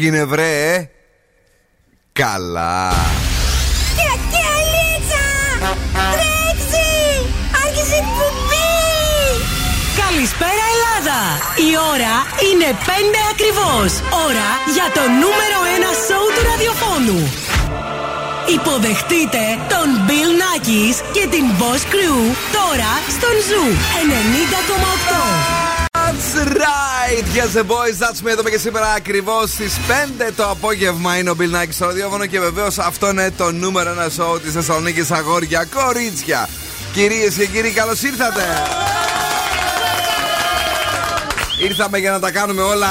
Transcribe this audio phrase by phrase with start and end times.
[0.00, 0.90] Τι έγινε βρε
[2.12, 2.92] Καλά
[9.96, 11.20] Καλησπέρα Ελλάδα!
[11.68, 12.14] Η ώρα
[12.48, 12.90] είναι 5
[13.32, 13.90] ακριβώς.
[14.26, 17.20] Ώρα για το νούμερο 1 σοου του ραδιοφώνου.
[18.56, 19.42] Υποδεχτείτε
[19.72, 22.18] τον Bill Nackis και την Boss Crew
[22.56, 23.70] τώρα στον Zoo
[25.76, 25.79] 90,8.
[26.10, 26.34] That's
[26.66, 27.24] right!
[27.38, 28.30] Yes, the boys, that's me.
[28.30, 29.76] Εδώ και σήμερα ακριβώς στις
[30.28, 33.94] 5 το απόγευμα είναι ο Bill Nackis στο ραδιόφωνο και βεβαίως αυτό είναι το νούμερο
[34.06, 36.48] 1 σοου της Θεσσαλονίκης Αγόρια Κορίτσια.
[36.92, 38.42] Κυρίες και κύριοι, καλώς ήρθατε!
[41.62, 42.88] Ήρθαμε για να τα κάνουμε όλα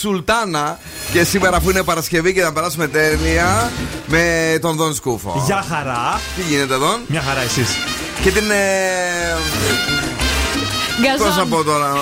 [0.00, 0.78] σουλτάνα
[1.12, 3.70] και σήμερα που είναι Παρασκευή και να περάσουμε τέλεια
[4.06, 5.42] με τον Δον Σκούφο.
[5.46, 6.20] Γεια χαρά.
[6.36, 6.98] Τι γίνεται εδώ.
[7.06, 7.68] Μια χαρά εσείς.
[8.22, 8.50] Και την.
[8.50, 9.99] Ε...
[11.18, 11.92] Πώς να πω τώρα.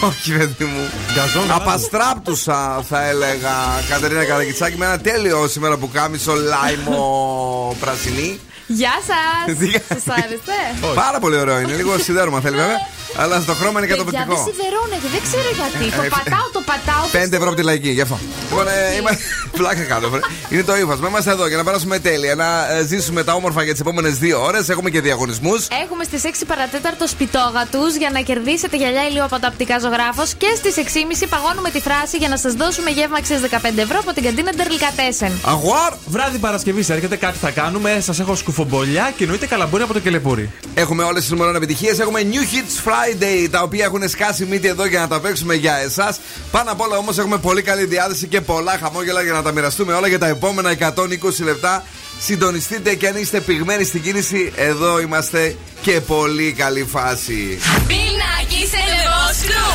[0.00, 0.90] Όχι, παιδί μου.
[1.14, 1.50] Γκαζόν.
[1.52, 3.54] Απαστράπτουσα, θα έλεγα,
[3.88, 8.40] Κατερίνα Καρακιτσάκη, με ένα τέλειο σήμερα που κάμισο λάιμο πρασινή.
[8.66, 9.56] Γεια σας!
[9.58, 11.72] Τι- Σας άρεσε; Πάρα πολύ ωραίο είναι.
[11.74, 12.76] Λίγο σιδέρωμα θέλει βέβαια.
[13.16, 14.34] Αλλά στο χρώμα είναι Παιδιά, καταπληκτικό.
[14.34, 15.84] δεν σιδερώνεται, δεν ξέρω γιατί.
[15.92, 17.04] Ε, Το ε, πατάω, το πατάω.
[17.28, 18.16] 5 ευρώ από τη λαϊκή, γι' αυτό.
[18.48, 19.12] Λοιπόν, ε, είμαι...
[19.58, 20.06] πλάκα κάτω.
[20.10, 20.20] βρε.
[20.50, 21.08] Είναι το ύφασμα.
[21.08, 22.34] Είμαστε εδώ για να περάσουμε τέλεια.
[22.34, 24.68] Να ε, ζήσουμε τα όμορφα για τις επόμενες δύο ώρες.
[24.68, 25.60] Έχουμε και διαγωνισμούς.
[25.84, 30.34] Έχουμε στις 6 παρατέταρτο σπιτόγα τους για να κερδίσετε γυαλιά ηλίου από τα οπτικά ζωγράφος
[30.34, 34.12] και στις 6.30 παγώνουμε τη φράση για να σας δώσουμε γεύμα αξίας 15 ευρώ από
[34.12, 35.32] την καντίνα Ντερλικατέσεν.
[35.44, 35.92] Αγουάρ!
[36.06, 38.00] Βράδυ Παρασκευής έρχεται, κάτι θα κάνουμε.
[38.00, 40.50] Σας έχω σκουφομπολιά και εννοείται καλαμπούρι από το κελεπούρι.
[40.74, 41.98] Έχουμε όλες τις νούμερο επιτυχίες.
[41.98, 43.01] Έχουμε New Hits Friday,
[43.50, 46.20] τα οποία έχουν σκάσει μύτη εδώ για να τα παίξουμε για εσάς.
[46.50, 49.92] Πάνω απ' όλα όμως έχουμε πολύ καλή διάθεση και πολλά χαμόγελα για να τα μοιραστούμε
[49.92, 51.84] όλα για τα επόμενα 120 λεπτά.
[52.20, 57.58] Συντονιστείτε και αν είστε πυγμένοι στην κίνηση, εδώ είμαστε και πολύ καλή φάση.
[57.88, 59.72] Bill Nackis and the Boss Crew.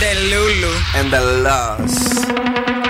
[0.00, 0.72] The Lulu.
[0.98, 2.89] And the loss.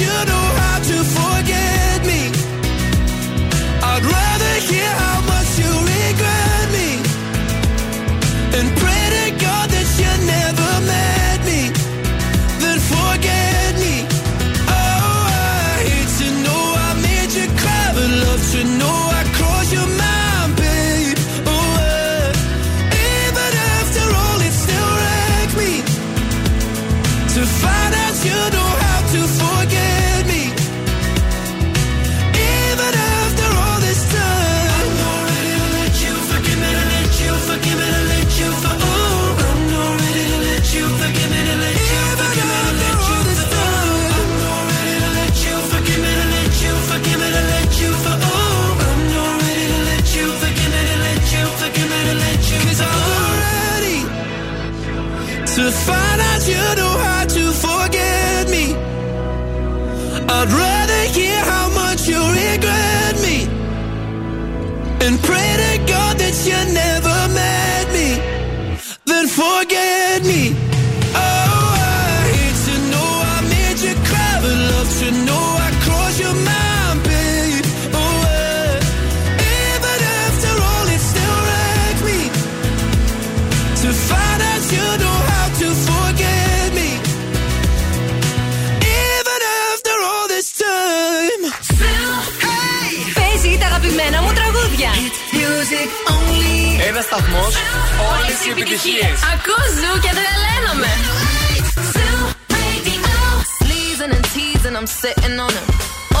[0.00, 0.39] you do.
[97.19, 97.45] σταθμό,
[98.11, 99.07] όλε οι επιτυχίε.
[99.33, 100.91] Ακούω ζου και τρελαίνομαι.
[103.59, 105.67] Sleezing and teasing, I'm sitting on him.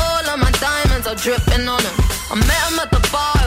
[0.01, 1.95] All of my diamonds are dripping on him.
[2.33, 3.38] I met him at the bar, I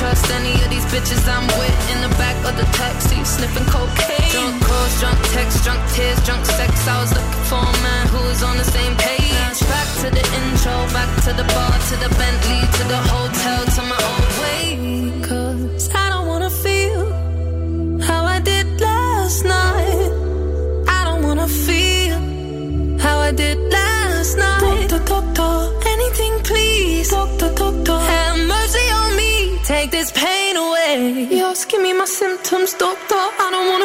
[0.00, 4.32] trust any of these bitches I'm with in the back of the taxi, sniffing cocaine.
[4.32, 6.72] Drunk calls, drunk texts, drunk tears, drunk sex.
[6.88, 9.60] I was looking for a man who was on the same page.
[9.68, 13.82] Back to the intro, back to the bar, to the Bentley, to the hotel, to
[13.92, 15.19] my own way.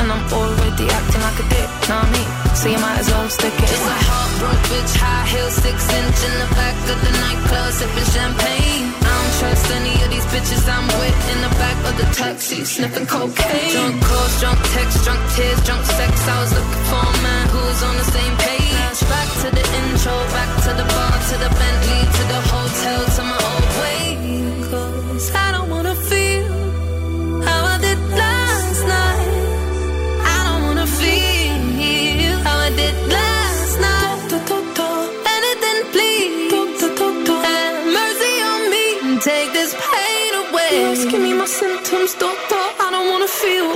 [0.00, 2.28] And I'm already acting like a dick, know what I mean?
[2.56, 3.68] So you might as well stick it.
[3.68, 8.08] It's a heartbroken bitch, high heel, six inch in the back of the nightclub, sipping
[8.08, 8.96] champagne.
[8.96, 12.64] I don't trust any of these bitches I'm with in the back of the taxi,
[12.64, 13.76] sniffing cocaine.
[13.76, 16.12] Drunk calls, drunk texts, drunk tears, drunk sex.
[16.16, 18.98] I was looking for a man who was on the same page.
[19.04, 22.40] Back to the intro, back to the bar, to the Bentley, to the
[42.00, 42.64] symptoms, doctor.
[42.84, 43.68] I don't wanna feel.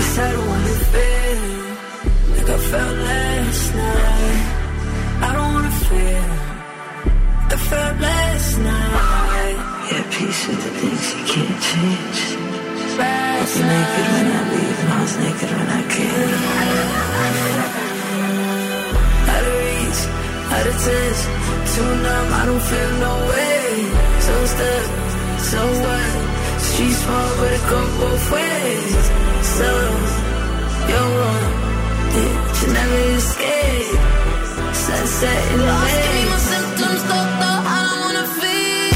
[0.00, 1.40] Yes, I don't wanna feel
[2.34, 4.42] like I felt last night.
[5.22, 6.26] I don't wanna feel
[7.38, 9.56] like I felt last night.
[9.90, 12.20] Yeah, peace with the things you can't change.
[12.22, 16.42] I Last was naked when I leave and I was naked when I came.
[19.32, 20.00] Out of reach,
[20.54, 21.20] out of touch,
[21.72, 23.60] too numb, I don't feel no way.
[24.26, 24.86] So stuck,
[25.50, 26.19] so what?
[26.79, 29.05] Street small, but it go both ways.
[29.57, 29.69] So,
[30.89, 31.45] you're wrong,
[32.15, 33.99] yeah, you never escape.
[34.85, 38.93] Sunset in the Give me my symptoms, doctor, I don't wanna feel,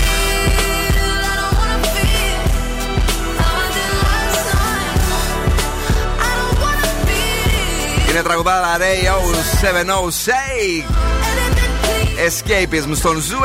[1.30, 2.40] I don't wanna feel
[3.42, 5.02] how I did last night.
[6.28, 8.10] I don't wanna feel.
[8.10, 9.18] Είναι τραγουδάρα Ray O
[9.62, 11.23] 7 Shake.
[12.19, 13.39] Escapism στον Zoo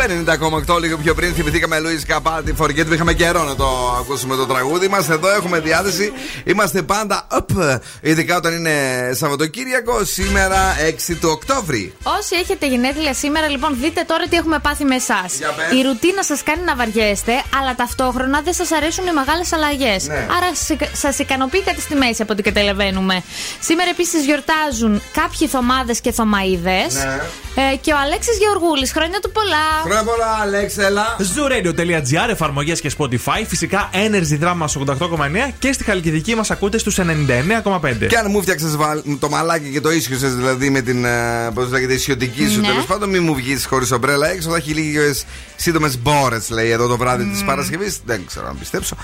[0.68, 4.46] 90,8 λίγο πιο πριν θυμηθήκαμε Lewis Capaldi Forget που είχαμε καιρό να το ακούσουμε το
[4.46, 5.10] τραγούδι μας.
[5.10, 6.12] Εδώ έχουμε διάθεση.
[6.44, 8.74] Είμαστε πάντα up, ειδικά όταν είναι
[9.14, 10.76] Σαββατοκύριακο, σήμερα
[11.10, 11.94] 6 του Οκτώβρη.
[12.04, 15.38] Όσοι έχετε γενέθλια σήμερα, λοιπόν, δείτε τώρα τι έχουμε πάθει με εσάς.
[15.38, 15.80] Για πες.
[15.80, 20.08] Η ρουτίνα σας κάνει να βαριέστε, αλλά ταυτόχρονα δεν σας αρέσουν οι μεγάλες αλλαγές.
[20.08, 20.16] Ναι.
[20.16, 20.50] Άρα
[20.94, 23.24] σας ικανοποιεί κάτι στη μέση από ό,τι καταλαβαίνουμε.
[23.60, 26.94] Σήμερα επίσης γιορτάζουν κάποιοι Θωμάδες και Θωμαΐδες.
[26.94, 27.20] Ναι.
[27.56, 28.88] Ε, και ο Αλέξης Γεωργούλη.
[28.88, 29.66] Χρόνια του πολλά.
[29.84, 31.16] Χρόνια πολλά, Αλέξελα.
[31.20, 33.44] Zooradio.gr, εφαρμογές και Spotify.
[33.48, 38.08] Φυσικά Energy Drama 88,9 και στη Χαλκιδική μας ακούτε στους 99,5.
[38.08, 38.75] Και αν μου φτιάξες
[39.20, 41.06] το μαλάκι και το ίσιο σα, δηλαδή με την.
[41.06, 42.68] ε, Πώς λέγεται, ισιωτική σου Ναι.
[42.68, 44.50] τέλος πάντων, μην μου βγεις χωρίς ομπρέλα έξω.
[44.50, 45.25] Θα έχει λίγες
[45.56, 48.00] σύντομες μπόρες, λέει εδώ το βράδυ της Παρασκευής.
[48.06, 48.96] Δεν ξέρω αν πιστέψω.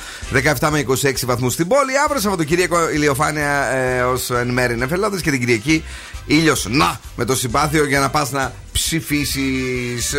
[0.60, 1.98] 17 με 26 βαθμούς στην πόλη.
[2.06, 5.84] Αύριο Σαββατοκύριακο ηλιοφάνεια ε, ως εν μέρη νεφελάδε και την Κυριακή
[6.26, 6.66] ήλιος.
[6.70, 10.14] Να, με το συμπάθειο για να πας να ψηφίσεις.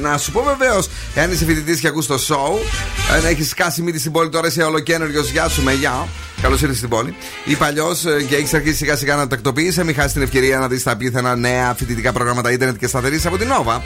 [0.00, 2.58] να σου πω βεβαίως, εάν είσαι φοιτητής και ακούς το show,
[3.14, 6.08] αν έχεις σκάσει μύτη στην πόλη τώρα είσαι ολοκένουργιος, γεια σου με γεια.
[6.42, 7.14] Καλώς ήρθες στην πόλη.
[7.44, 7.96] Ή παλιό
[8.28, 11.36] και έχεις αρχίσει σιγά σιγά να τακτοποιήσει, μην χάσεις την ευκαιρία να δεις τα απίθανα
[11.36, 13.80] νέα φοιτητικά προγράμματα ίντερνετ και σταθερή από την Nova.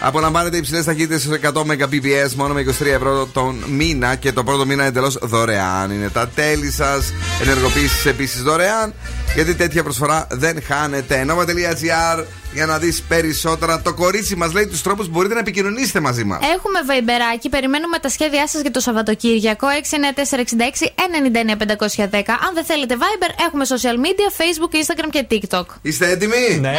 [0.00, 4.66] Απολαμβάνετε υψηλές ταχύτητες στου 100 Mbps μόνο με 23 ευρώ τον μήνα και το πρώτο
[4.66, 5.90] μήνα εντελώς δωρεάν.
[5.90, 7.12] Είναι τα τέλη σας.
[7.42, 8.94] Ενεργοποίηση επίσης δωρεάν.
[9.34, 11.26] Γιατί τέτοια προσφορά δεν χάνεται.
[11.28, 13.82] Nova.gr για να δεις περισσότερα.
[13.82, 16.38] Το κορίτσι μας λέει τους τρόπους που μπορείτε να επικοινωνήσετε μαζί μας.
[16.54, 22.38] Έχουμε βαϊμπεράκι, περιμένουμε τα σχέδιά σας για το Σαββατοκύριακο 69466-99510.
[22.46, 25.64] Αν δεν θέλετε Viber, έχουμε social media, Facebook, Instagram και TikTok.
[25.82, 26.76] Είστε έτοιμοι; Ναι.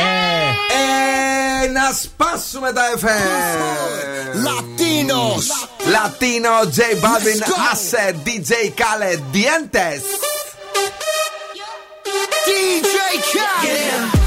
[1.63, 3.59] Ε, να σπάσουμε τα FM.
[4.47, 5.45] Latinos.
[5.95, 7.55] Latino, J Balvin, Let's go.
[7.71, 10.03] Acer, DJ Khaled, Dientes.
[12.47, 12.97] DJ
[13.31, 14.24] Khaled.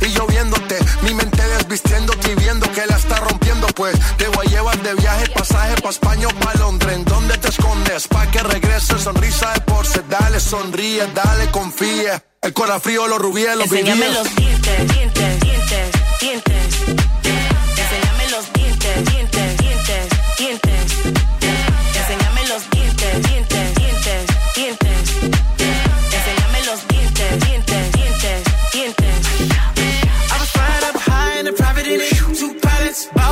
[0.00, 0.78] Y lloviéndote.
[1.02, 3.66] Mi mente desvistiéndote y viendo que la está rompiendo.
[3.68, 6.92] Pues te voy a llevar de viaje, pasaje pa' España o pa' Londres.
[6.94, 8.08] ¿En dónde te escondes?
[8.08, 10.02] Pa' que regrese, sonrisa de porce.
[10.08, 12.22] Dale, sonríe, dale, confía.
[12.42, 14.18] El corazón frío, los rubíes, los Enséñame vivíes.
[14.18, 17.23] los dientes, dientes, dientes, dientes.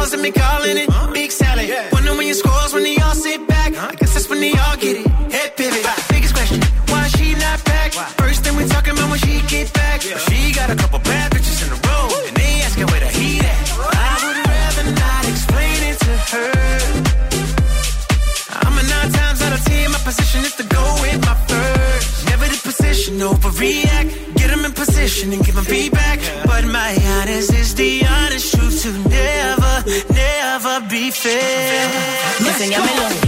[0.02, 1.12] calls and me calling it huh?
[1.12, 1.68] big salad.
[1.68, 1.88] Yeah.
[1.92, 3.72] Wonder when you scores when they all sit back.
[3.74, 3.90] Huh?
[3.92, 5.06] I guess that's when they all get it.
[5.30, 5.82] Head pivot.
[5.84, 6.02] Bye.
[6.10, 7.94] Biggest question, why she not back?
[7.94, 8.06] Why?
[8.22, 10.04] First thing we talking about when she get back.
[10.04, 10.18] Yeah.
[10.26, 12.26] She got a couple bad bitches in a row, Woo.
[12.28, 13.58] and they asking where the heat at.
[14.10, 16.50] I would rather not explain it to her.
[18.66, 19.86] I'm a nine times out of ten.
[19.92, 22.26] My position is to go with my first.
[22.26, 24.34] Never the position, overreact.
[24.34, 26.18] Get them in position and give them feedback.
[26.20, 26.42] Yeah.
[26.50, 28.61] But my honest is the honest truth
[30.62, 31.90] never be fair.
[32.40, 33.21] Enséñamelo.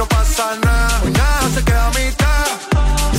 [0.00, 2.46] no pasa nada, nada se queda a mitad.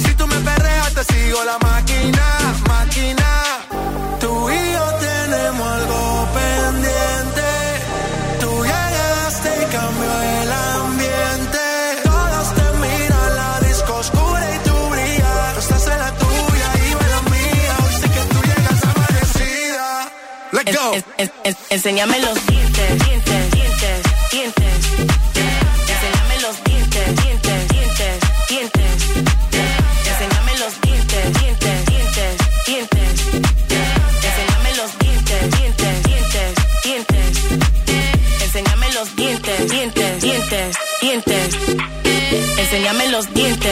[0.04, 2.26] Si tú me perreas, te sigo la máquina,
[2.74, 3.30] máquina.
[4.22, 6.00] Tú y yo tenemos algo
[6.40, 7.50] pendiente.
[8.42, 11.64] Tú llegaste y cambió el ambiente.
[12.10, 15.58] Todos te miran, la disco oscura y tú brillas.
[15.64, 17.74] Estás en la tuya y yo en la mía.
[17.84, 19.88] Hoy sé que tú llegas amanecida.
[20.56, 20.88] Let's go.
[20.94, 21.30] Es,
[21.70, 21.86] es,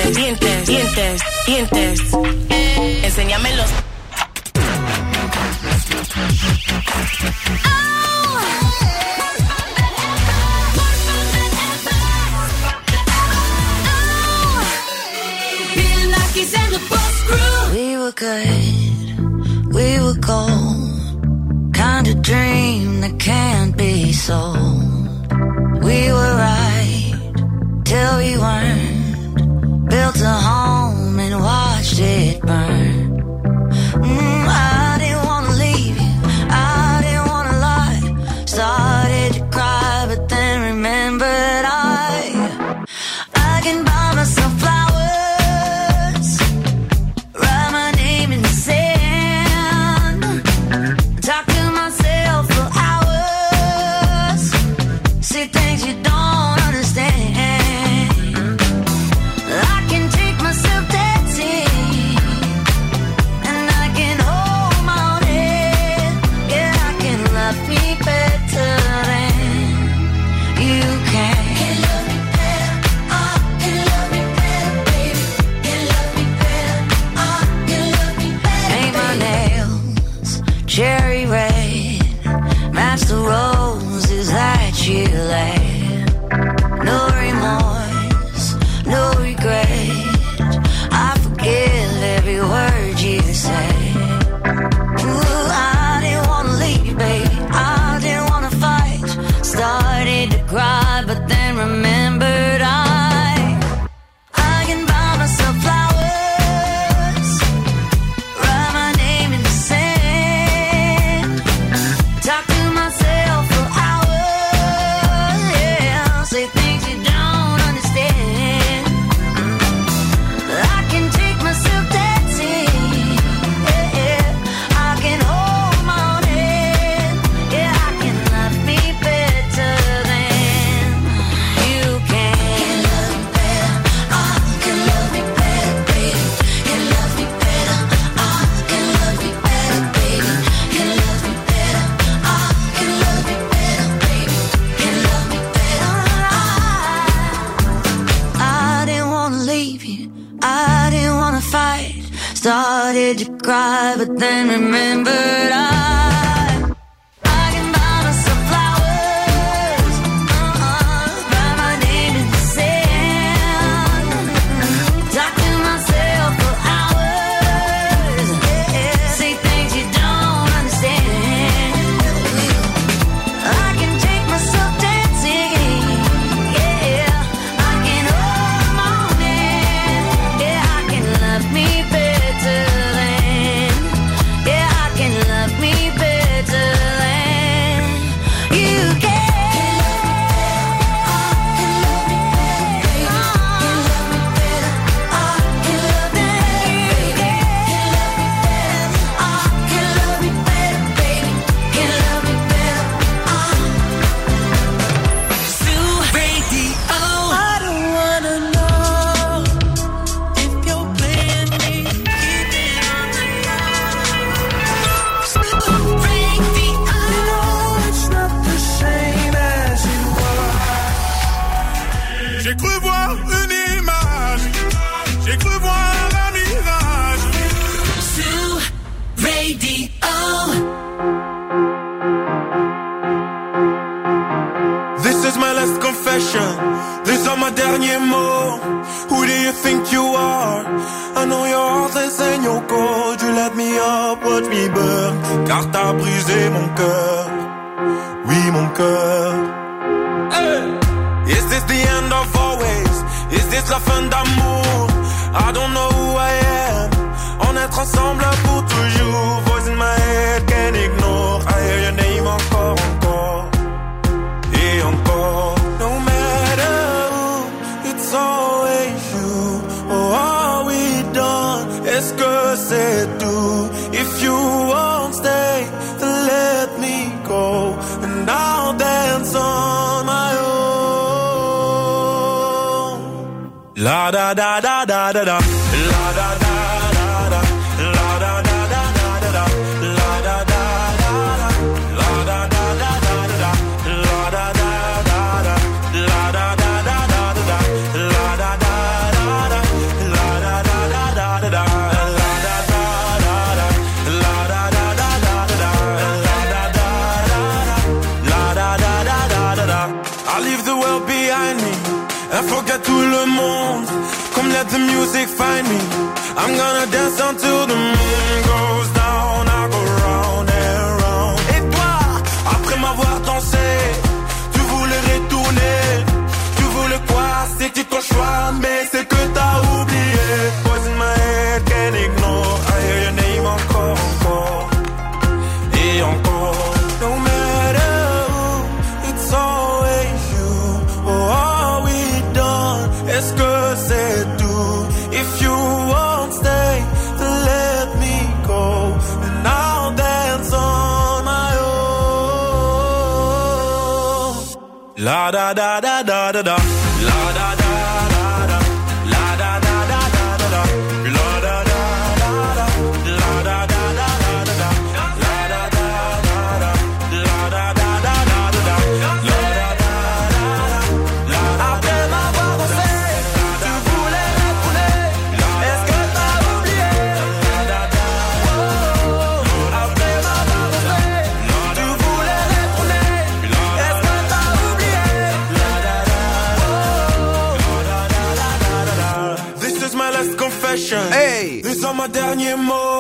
[0.05, 2.01] dientes, dientes, dientes, dientes.
[3.03, 3.69] Enséñamelos.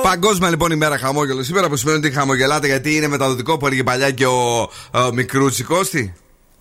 [0.09, 4.11] Παγκόσμια λοιπόν ημέρα χαμόγελος σήμερα που σημαίνει ότι χαμογελάτε γιατί είναι μεταδοτικό που έλεγε παλιά
[4.11, 5.85] και ο, ο Μικρούτσικο.
[5.85, 6.11] Τι.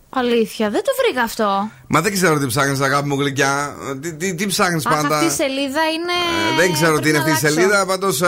[0.08, 1.70] Αλήθεια, δεν το βρήκα αυτό.
[1.90, 3.76] Μα δεν ξέρω τι ψάχνεις, αγάπη μου γλυκιά.
[4.00, 6.16] Τι, τι, τι ψάχνεις Αχ, πάντα; αυτή η σελίδα είναι.
[6.52, 7.60] Ε, δεν ξέρω τι Πρέπει είναι να αυτή η αλλάξω.
[7.60, 7.86] σελίδα.
[7.86, 8.22] Πάντως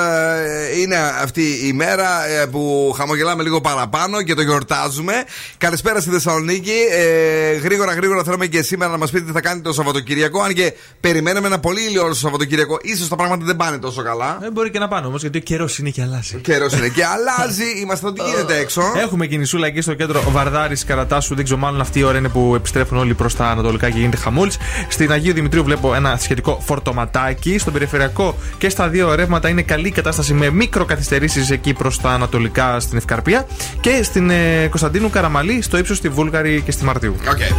[0.83, 5.13] είναι αυτή η μέρα ε, που χαμογελάμε λίγο παραπάνω και το γιορτάζουμε.
[5.59, 6.73] Καλησπέρα στη Θεσσαλονίκη.
[6.91, 10.41] Ε, γρήγορα, γρήγορα θέλουμε και σήμερα να μας πείτε τι θα κάνετε το Σαββατοκυριακό.
[10.43, 12.79] Αν και περιμένουμε ένα πολύ ηλιόλο στο Σαββατοκυριακό.
[13.01, 14.39] σω τα πράγματα δεν πάνε τόσο καλά.
[14.41, 16.37] Δεν μπορεί και να πάνε όμως γιατί ο καιρός είναι και αλλάζει.
[16.37, 17.65] Καιρός είναι και αλλάζει.
[17.83, 18.83] Είμαστε ό,τι γίνεται έξω.
[18.97, 21.35] Έχουμε κινησούλα εκεί στο κέντρο Βαρδάρης Καρατάσου.
[21.35, 24.17] Δεν ξέρω, μάλλον αυτή η ώρα είναι που επιστρέφουν όλοι προς τα ανατολικά και γίνεται
[24.17, 24.57] χαμούλης.
[24.89, 27.59] Στην Αγίου Δημητρίου βλέπω ένα σχετικό φορτωματάκι.
[27.59, 32.81] Στον περιφερειακό και στα δύο ρεύματα είναι καλή κατάσταση με μικροκαθυστερήσεις εκεί προς τα ανατολικά
[32.81, 33.47] στην Ευκαρπία.
[33.81, 37.17] Και στην ε, Κωνσταντίνου Καραμαλή στο ύψος στη Βούλγαρη και στη Μαρτίου.
[37.25, 37.55] Okay.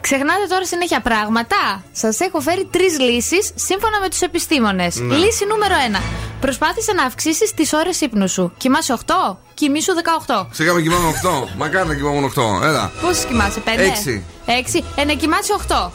[0.00, 1.84] Ξεχνάτε τώρα συνέχεια πράγματα.
[1.92, 5.00] Σας έχω φέρει τρεις λύσεις σύμφωνα με τους επιστήμονες.
[5.00, 5.16] Ναι.
[5.16, 6.00] Λύση νούμερο 1.
[6.40, 8.52] Προσπάθησε να αυξήσεις τις ώρες ύπνου σου.
[8.56, 9.92] Κοιμάσαι 8, κοιμήσου
[10.26, 10.46] 18.
[10.50, 11.48] Σιγά με κοιμάμαι 8.
[11.56, 12.62] Μακάρι να κοιμάμαι 8.
[12.64, 12.90] Έλα.
[13.00, 13.68] Πόσες κοιμάσαι, 5?
[13.80, 14.24] Έξι.
[14.46, 14.84] 6.
[14.96, 15.90] Ε, να κοιμάσαι 8.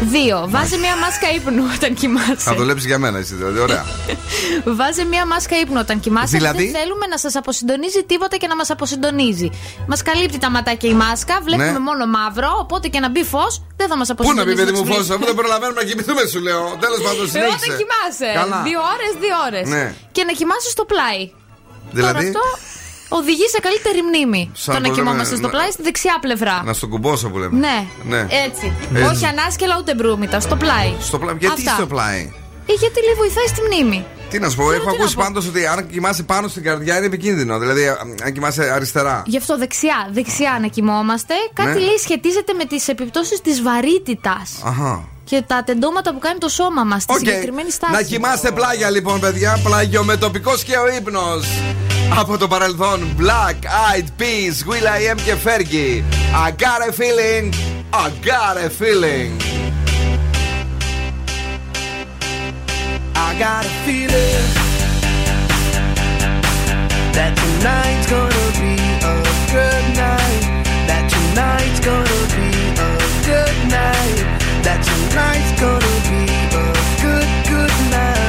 [0.00, 0.48] 2.
[0.54, 2.34] Βάζε μια μάσκα ύπνου όταν κοιμάσαι.
[2.48, 3.58] Θα δουλέψει για μένα εσύ δηλαδή.
[3.58, 3.84] Ωραία.
[4.78, 6.36] Βάζε μια μάσκα ύπνου όταν κοιμάσαι.
[6.36, 9.48] Δηλαδή; Δεν θέλουμε να σας αποσυντονίζει τίποτα και να μας αποσυντονίζει.
[9.86, 11.78] Μας καλύπτει τα ματάκια η μάσκα, βλέπουμε Ναι.
[11.88, 12.50] μόνο μαύρο.
[12.64, 14.56] Οπότε και να μπει φως δεν θα μας Πού να αποσυντονίζει.
[14.56, 15.14] πει παιδί με μου τις φως, λύσεις.
[15.14, 16.62] αφού δεν προλαβαίνουμε να κοιμηθούμε, σου λέω.
[16.84, 17.56] Τέλος πάντων, Ε, συνέχισε.
[17.64, 18.28] Όταν κοιμάσαι.
[18.40, 18.58] Καλά.
[18.68, 19.66] Δύο ώρες, δύο ώρες.
[19.74, 19.84] Ναι.
[20.14, 21.20] Και να κοιμάσαι στο πλάι.
[21.96, 22.44] Δηλαδή, Τώρα αυτό
[23.18, 24.42] οδηγεί σε καλύτερη μνήμη.
[24.54, 26.62] Σαν το να πώς κοιμόμαστε λέμε, στο να- πλάι στη δεξιά πλευρά.
[26.64, 27.58] να στον κουμπώσω που λέμε.
[27.58, 27.78] Ναι,
[28.12, 28.20] Ναι.
[28.46, 28.66] έτσι.
[28.94, 29.04] Έτσι.
[29.10, 30.90] Όχι ανάσκελα ούτε μπρούμητα, στο πλάι.
[31.00, 31.34] Στο πλάι.
[31.38, 31.74] Γιατί Αυτά.
[31.78, 32.20] στο πλάι;
[32.66, 34.04] Ε, γιατί λίγο βοηθάει στη μνήμη.
[34.30, 35.22] Τι να σου πω, έχω τι να ακούσει πω.
[35.24, 37.58] πάντως ότι αν κοιμάσαι πάνω στην καρδιά είναι επικίνδυνο.
[37.58, 37.88] Δηλαδή,
[38.24, 39.22] αν κοιμάσαι αριστερά.
[39.26, 41.34] Γι' αυτό δεξιά, δεξιά να κοιμόμαστε.
[41.52, 41.78] Κάτι Ναι.
[41.78, 44.50] λέει σχετίζεται με τις επιπτώσεις της βαρύτητας.
[44.64, 47.18] Αχα και τα τεντώματα που κάνει το σώμα μα στη okay.
[47.18, 47.92] συγκεκριμένη στάση.
[47.92, 49.60] Να κοιμάστε πλάγια λοιπόν, παιδιά.
[49.64, 51.20] Πλάγιο με τοπικό και ο ύπνο.
[52.18, 56.02] Από το παρελθόν, Black Eyed Peas, Will I Am και Fergie.
[56.46, 57.54] I got a feeling,
[57.92, 59.30] I got a feeling.
[63.26, 64.44] I got a feeling
[67.16, 68.74] that tonight's gonna be
[69.12, 69.16] a
[69.54, 70.42] good night.
[70.88, 72.48] That tonight's gonna be
[72.86, 72.90] a
[73.28, 74.39] good night.
[74.62, 76.22] that tonight's gonna be
[76.56, 76.66] a
[77.02, 78.19] good, good night.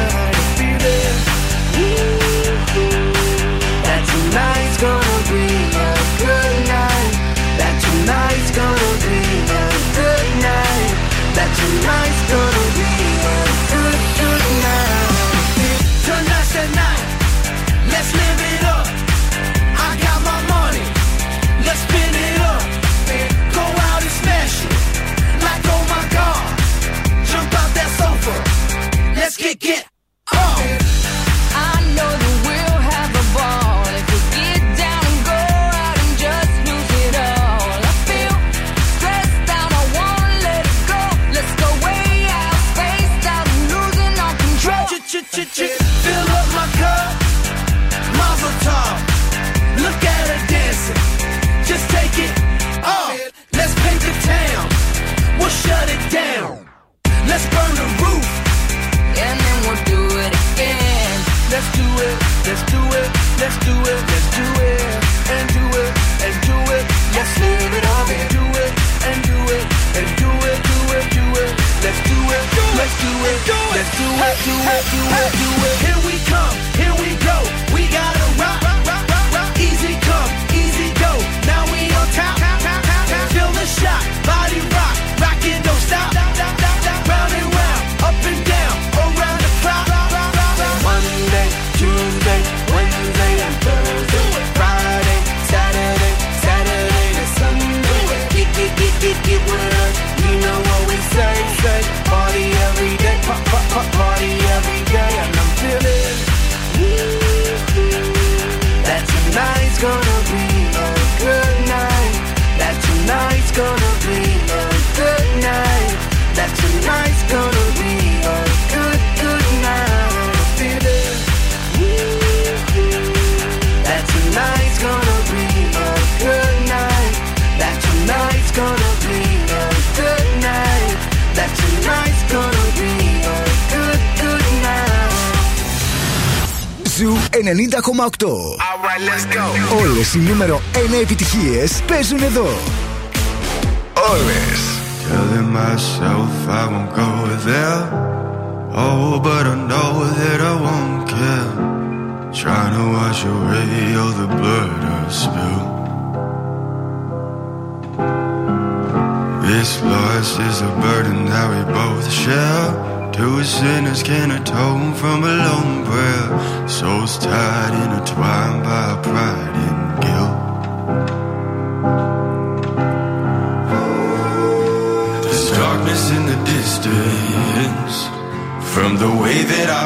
[141.11, 142.47] επιτυχίες παίζουν εδώ.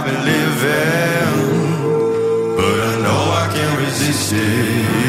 [0.06, 1.34] been living,
[2.58, 5.06] but I know I can't resist it.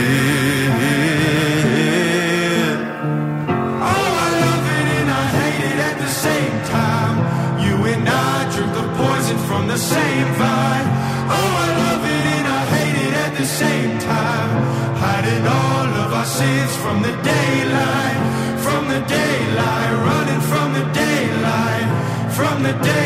[3.92, 7.16] Oh, I love it and I hate it at the same time.
[7.64, 10.88] You and I drink the poison from the same vine.
[11.36, 14.50] Oh, I love it and I hate it at the same time.
[15.04, 18.18] Hiding all of our sins from the daylight,
[18.64, 21.86] from the daylight, running from the daylight,
[22.32, 23.05] from the daylight.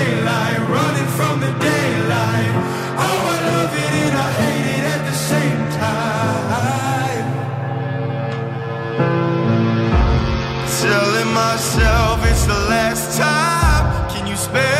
[11.34, 14.10] myself, it's the last time.
[14.10, 14.79] Can you spare?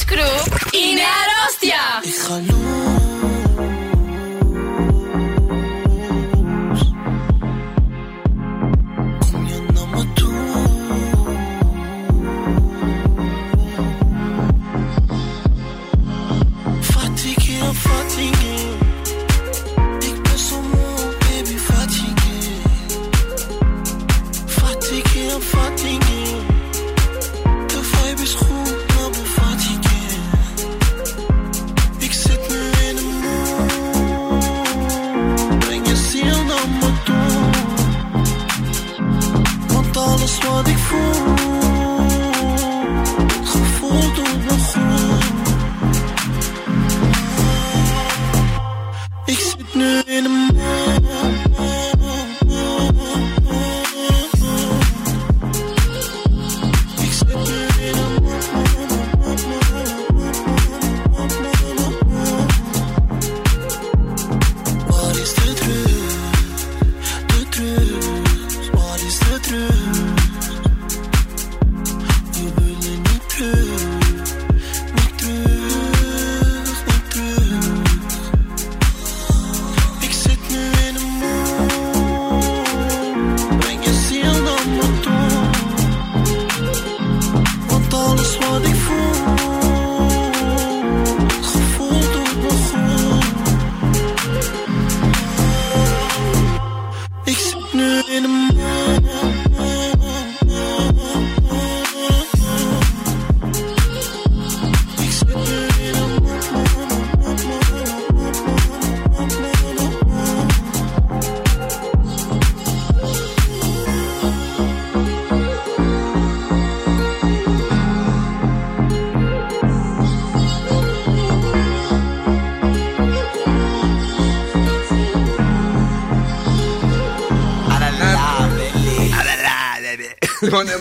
[0.00, 0.51] Cruz.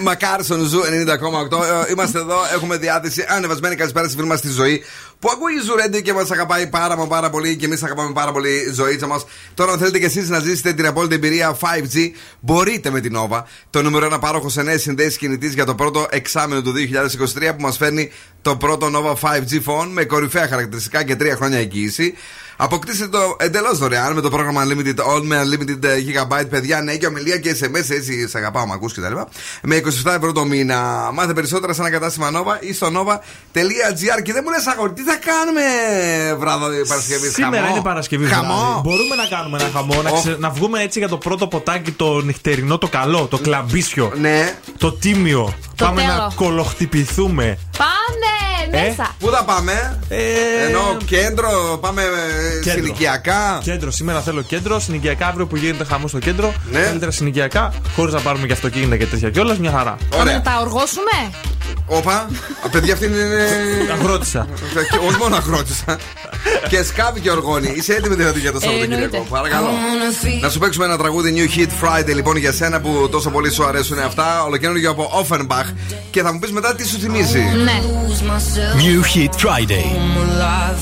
[0.02, 1.64] Λοιπόν, μακάρι στον Zoo 90,8.
[1.88, 3.26] Ε, Είμαστε εδώ, έχουμε διάθεση.
[3.28, 4.84] Ανεβασμένη καλησπέρα στη φίλη μας στη Ζωή.
[5.20, 8.14] Που ακούει η Zoo Radio και μας αγαπάει πάρα μα πάρα πολύ και εμείς αγαπάμε
[8.14, 9.26] πάρα πολύ η Ζωίτσα μας.
[9.54, 13.44] Τώρα, αν θέλετε και εσείς να ζήσετε την απόλυτη εμπειρία 5G, μπορείτε με την Nova.
[13.70, 17.62] Το νούμερο ένα πάροχος σε νέες συνδέσεις κινητής για το πρώτο εξάμεινο του 2023 που
[17.62, 18.12] μας φέρνει
[18.42, 22.14] το πρώτο Nova 5G phone με κορυφαία χαρακτηριστικά και τρία χρόνια εγγύηση.
[22.64, 27.06] Αποκτήστε το εντελώς δωρεάν με το πρόγραμμα Unlimited All με Unlimited GB, παιδιά, ναι, και
[27.06, 29.16] ομιλία και SMS, έτσι σε αγαπάω, μ' ακούς κτλ.
[29.62, 31.10] Με 27 ευρώ το μήνα.
[31.14, 34.22] Μάθε περισσότερα σε ένα κατάστημα Nova ή στο nova.gr.
[34.24, 35.62] Και δεν μου λες, αγόρι, τι θα κάνουμε
[36.40, 37.34] βράδυ Παρασκευής.
[37.34, 38.26] Σήμερα χαμό; είναι Παρασκευή.
[38.26, 38.82] Χαμό; βράδυ.
[38.84, 42.22] Μπορούμε να κάνουμε ένα χαμό, να, ξε- να βγούμε έτσι για το πρώτο ποτάκι το
[42.22, 44.12] νυχτερινό, το καλό, το κλαμπίσιο.
[44.20, 44.56] Ναι.
[44.78, 45.54] Το τίμιο.
[45.82, 46.14] Το Πάμε τέλο.
[46.14, 47.58] να κολοχτυπηθούμε.
[47.78, 49.16] Πάμε Ε; μέσα.
[49.20, 50.18] Πού θα πάμε, Ε,
[50.68, 52.72] Ενώ κέντρο, πάμε ε, Κέντρο.
[52.84, 53.60] συνοικιακά.
[53.64, 54.80] Κέντρο, σήμερα θέλω κέντρο.
[54.80, 56.54] Συνοικιακά αύριο που γίνεται χαμό στο κέντρο.
[56.72, 56.80] Ναι.
[56.80, 59.98] Καλύτερα συνοικιακά, χωρίς να πάρουμε και αυτοκίνητα και τέτοια κιόλας, μια χαρά.
[60.12, 60.42] Να Ωραία.
[60.42, 61.32] τα οργώσουμε;
[61.86, 62.30] Όπα,
[62.66, 63.18] α, παιδιά αυτή είναι.
[63.94, 64.48] Αγρότισσα.
[64.92, 65.98] Και Όχι μόνο αγρότισσα.
[66.70, 67.74] και σκάβει και οργώνει.
[67.76, 69.28] Είσαι έτοιμη δηλαδή για το Σαββατοκύριακο; εννοείται.
[69.30, 69.68] Παρακαλώ.
[70.42, 73.66] Να σου παίξουμε ένα τραγούδι New Hit Friday λοιπόν για σένα που τόσο πολύ σου
[73.66, 74.44] αρέσουν αυτά.
[74.44, 75.71] Ολοκαίνουργιο από Offenbach.
[76.12, 77.40] Και θα μου πεις μετά τι σου θυμίζει.
[77.40, 77.82] Ναι.
[78.78, 79.86] New Hit Friday.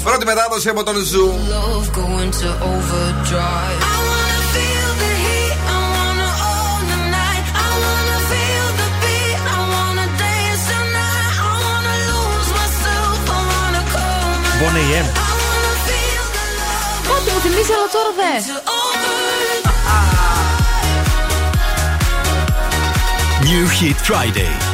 [0.04, 1.34] Πρώτη μετάδοση από τον Zoo.
[14.62, 15.08] Bonnie M.
[17.16, 18.32] Ό,τι μου θυμίζει, αλλά τώρα δε.
[23.42, 24.69] New Hit Friday.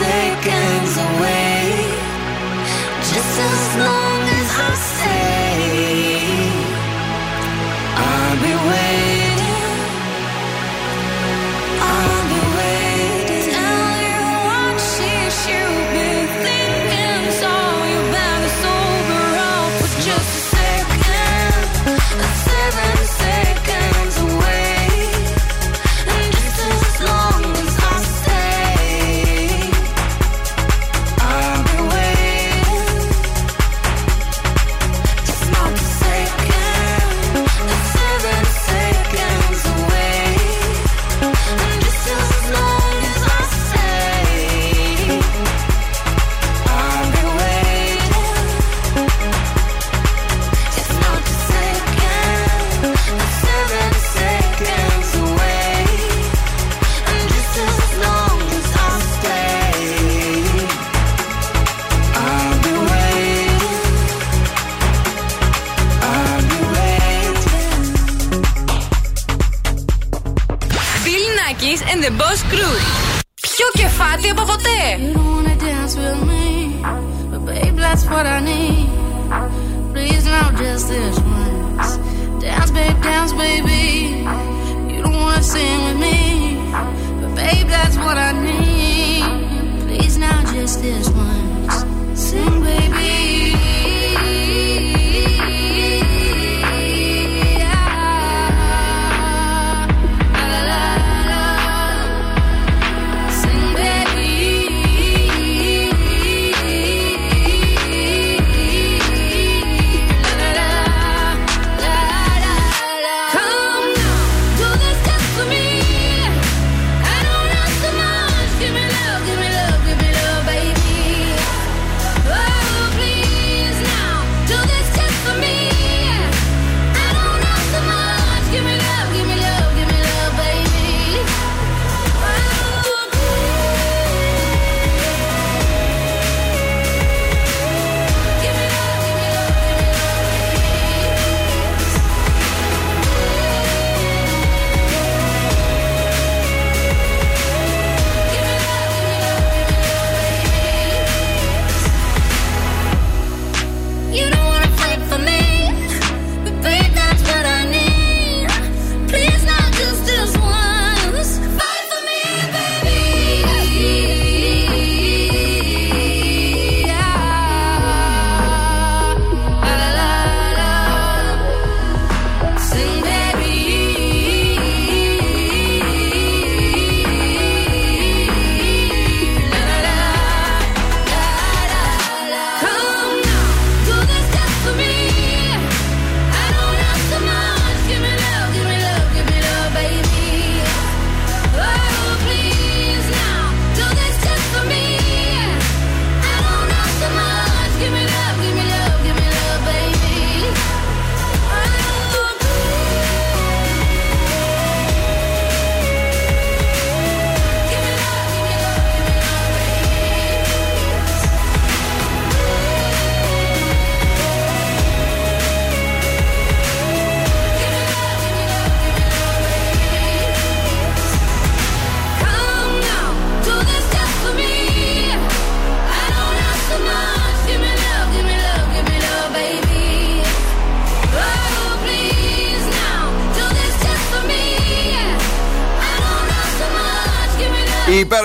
[0.00, 1.60] Seconds away.
[3.12, 4.09] Just as long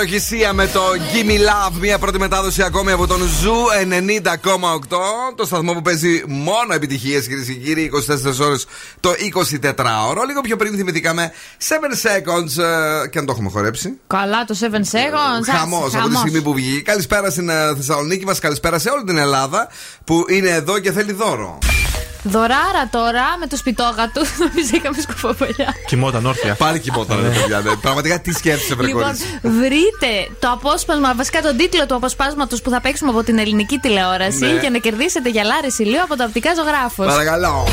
[0.06, 0.82] Η υπέροχη Sia με το
[1.14, 3.56] Gimme Love, μια πρώτη μετάδοση ακόμη από τον Zoo
[3.90, 4.98] 90,8.
[5.36, 7.92] Το σταθμό που παίζει μόνο επιτυχίες, κυρίες και κύριοι,
[8.40, 8.66] 24 ώρες
[9.00, 10.26] το 24ωρο.
[10.28, 14.00] Λίγο πιο πριν θυμηθήκαμε 7 seconds ε, και αν το έχουμε χορέψει.
[14.08, 15.58] Καλά, το 7 seconds.
[15.58, 16.82] Χαμός από τη στιγμή που βγήκε.
[16.82, 19.68] Καλησπέρα στην ε, Θεσσαλονίκη μας, καλησπέρα σε όλη την Ελλάδα
[20.04, 21.58] που είναι εδώ και θέλει δώρο.
[22.28, 24.22] Δωράρα τώρα με το σπιτόγα του.
[24.44, 25.70] Νομίζω είχαμε σκουφοπολιά.
[25.88, 26.54] Κοιμόταν όρθια.
[26.56, 27.60] Πάλι κοιμόταν, ρε παιδιά.
[27.60, 27.76] ναι.
[27.76, 29.40] Πραγματικά τι σκέφτεσαι, βρε Λοιπόν, κορίτσι.
[29.42, 34.46] βρείτε το απόσπασμα, βασικά τον τίτλο του αποσπάσματο που θα παίξουμε από την ελληνική τηλεόραση
[34.46, 34.60] Ναι.
[34.60, 37.04] για να κερδίσετε γυαλάρε ηλίου από το οπτικά ζωγράφο.
[37.06, 37.68] Παρακαλώ.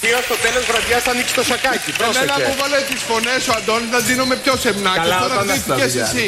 [0.00, 1.90] Θείο στο τέλος βραδιάς θα ανοίξει το σακάκι.
[1.90, 2.42] Εμένα Πρόσεχε.
[2.48, 4.96] που βάλε τις φωνές ο Αντώνη να δίνω με πιο σεμνάκι.
[4.98, 6.26] Καλά, Τώρα όταν δείχνει αυτά, εσύ.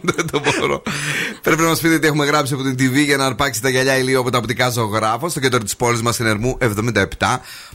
[0.00, 0.82] Δεν το μπορώ.
[1.42, 3.96] Πρέπει να μας πείτε τι έχουμε γράψει από την TV για να αρπάξει τα γυαλιά
[3.96, 6.64] ηλίου από τα οπτικά ζωγράφο στο κέντρο της πόλης μας στην Ερμού 77.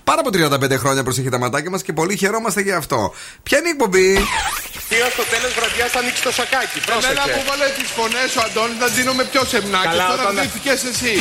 [0.03, 3.13] Πάνω από 35 χρόνια προσέχει τα ματάκια μας και πολύ χαιρόμαστε για αυτό.
[3.43, 4.13] Ποια είναι η εκπομπή;
[4.87, 6.77] Θείο στο τέλος βραδιάς θα ανοίξει το σακάκι.
[6.87, 7.49] Εμένα που Πρόσεχε.
[7.49, 9.85] βάλε τις φωνές ο Αντώνης να δίνω με πιο σεμνάκι.
[9.87, 11.13] Καλά, Τώρα όταν- δείχνει εσύ.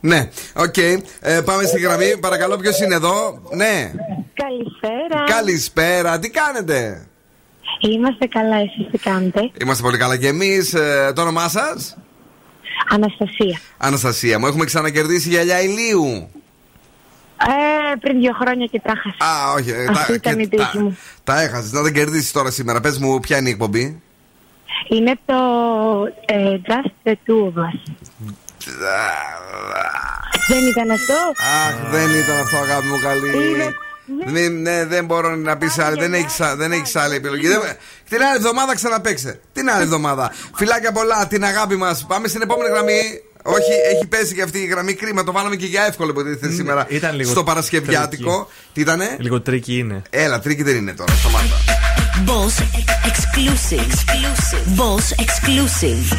[0.00, 0.76] Ναι, οκ.
[0.76, 2.16] Ε, πάμε στη γραμμή.
[2.18, 3.92] Παρακαλώ, ποιος είναι εδώ; Ναι.
[4.42, 5.24] Καλησπέρα.
[5.36, 7.06] Καλησπέρα, τι κάνετε;
[7.90, 10.74] Είμαστε καλά, εσείς τι κάνετε; Είμαστε πολύ καλά και εμείς.
[11.14, 11.96] το όνομά σας;
[12.90, 13.60] Αναστασία.
[13.76, 16.30] Αναστασία μου, έχουμε ξανακερδίσει γυαλιά ηλίου.
[17.46, 19.32] Ε, πριν δύο χρόνια και τα χάσα.
[19.32, 19.70] Α, όχι.
[19.70, 20.98] ε, Αυτή ήταν και η τύχη μου.
[21.24, 21.72] τα έχασες.
[21.72, 22.80] Να δεν κερδίσεις τώρα σήμερα.
[22.80, 24.02] Πες μου, ποια είναι η εκπομπή;
[24.88, 25.34] Είναι το
[26.26, 27.80] ε, Just the Two of Us.
[30.48, 31.14] Δεν ήταν αυτό;
[31.66, 33.36] Αχ, δεν ήταν αυτό, αγάπη μου καλή.
[33.36, 33.74] Μην-
[34.50, 35.98] ναι, δεν μπορώ να πεις άλλη.
[35.98, 37.48] Δεν έχεις δεν έχεις άλλη επιλογή.
[37.48, 37.60] Δεν-
[38.08, 39.40] Την άλλη εβδομάδα ξαναπέξε.
[39.52, 40.32] Την άλλη εβδομάδα.
[40.58, 42.04] Φιλάκια πολλά, την αγάπη μας.
[42.08, 43.00] Πάμε στην επόμενη γραμμή.
[43.44, 44.94] Όχι, έχει πέσει και αυτή η γραμμή.
[44.94, 46.86] Κρίμα, το βάλαμε και για εύκολο υποτίθεται σήμερα.
[46.88, 48.30] ήταν λίγο στο Παρασκευιάτικο.
[48.30, 48.46] tricky.
[48.72, 50.02] Τι ήτανε; Λίγο tricky είναι.
[50.10, 51.12] Έλα, tricky δεν είναι τώρα.
[51.12, 51.46] Σταμάτα.
[52.26, 52.62] Boss
[53.10, 53.92] exclusive.
[54.76, 56.16] Boss exclusive.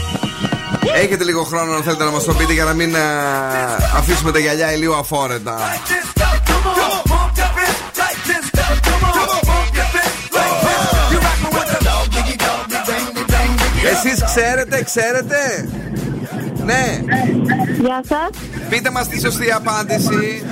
[0.96, 3.00] Έχετε λίγο χρόνο αν θέλετε να μας το πείτε για να μην α,
[3.96, 5.58] αφήσουμε τα γυαλιά ηλίου αφόρετα.
[13.92, 15.70] Εσείς ξέρετε, ξέρετε;
[16.66, 17.00] Ναι.
[17.80, 18.30] Γεια σας.
[18.70, 20.46] Πείτε μας τη σωστή απάντηση.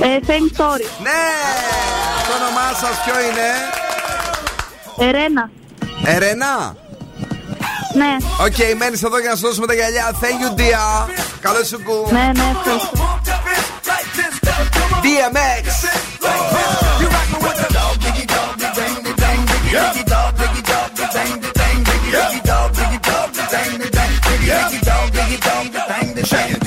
[0.00, 0.86] Ε, same story.
[1.02, 1.24] Ναι.
[2.26, 3.48] Το όνομά σας ποιο είναι;
[5.08, 5.50] Ερένα.
[6.04, 6.76] Ερενά.
[7.94, 8.16] Ναι.
[8.40, 10.10] Οκ, μένεις εδώ για να σου δώσουμε τα γυαλιά.
[10.20, 11.08] Thank you, dear.
[11.40, 12.12] Καλό σουκού.
[12.12, 13.18] Ναι, ναι, ευχαριστώ.
[15.04, 15.64] DMX.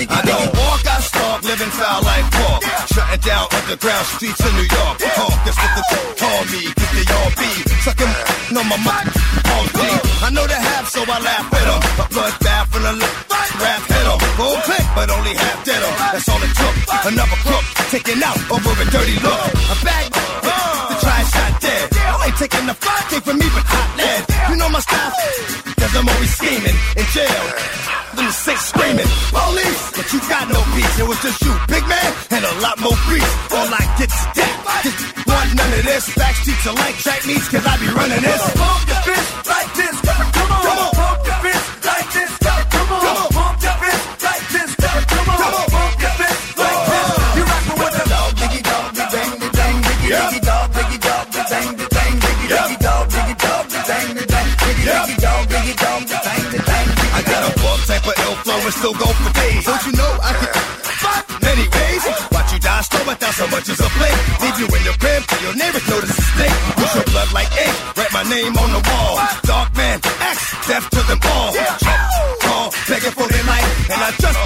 [0.06, 2.62] I don't walk, I stalk, living foul like pork.
[2.94, 4.96] Shutting down underground streets in New York.
[5.18, 5.84] Hawk, that's what the
[6.22, 7.50] call me, cause they all be
[7.82, 8.14] sucking
[8.54, 9.10] no my mouth.
[9.54, 10.02] All deep.
[10.22, 11.82] I know the half, so I laugh at them.
[11.98, 13.16] A bloodbath and a lip,
[13.58, 14.20] rap hit 'em.
[14.38, 15.96] Full click, but only half dead dead 'em.
[16.14, 16.76] That's all it took.
[17.12, 19.42] Another crook, taken out over a dirty look.
[19.74, 20.06] A bag,
[20.90, 21.86] the try shot dead.
[21.94, 24.24] I ain't taking the fight, came from me, but hot lead.
[24.50, 25.12] You know my style,
[25.80, 26.78] cause I'm always scheming.
[27.00, 27.46] In jail,
[28.16, 28.17] them
[28.78, 31.00] screaming, police, but you got no peace.
[31.00, 33.34] It was just you, big man, and a lot more grease.
[33.52, 34.54] All I get is.
[34.86, 36.06] Just want none of this.
[36.14, 39.07] Backstreets are like track meets, cause I be running this.
[58.68, 59.64] And still go for days.
[59.64, 60.52] Don't you know I can
[61.00, 62.04] fuck many ways?
[62.36, 64.18] Watch you die slow without so much as a blink.
[64.44, 66.56] Leave you in your crib till your neighbors notice the stink.
[66.76, 67.76] Push your blood like ink.
[67.96, 69.16] Write my name on the wall.
[69.48, 70.38] Dark man, X,
[70.68, 71.56] death to them all.
[71.80, 72.04] Trump,
[72.44, 73.68] call, begging for their life.
[73.88, 74.40] And I just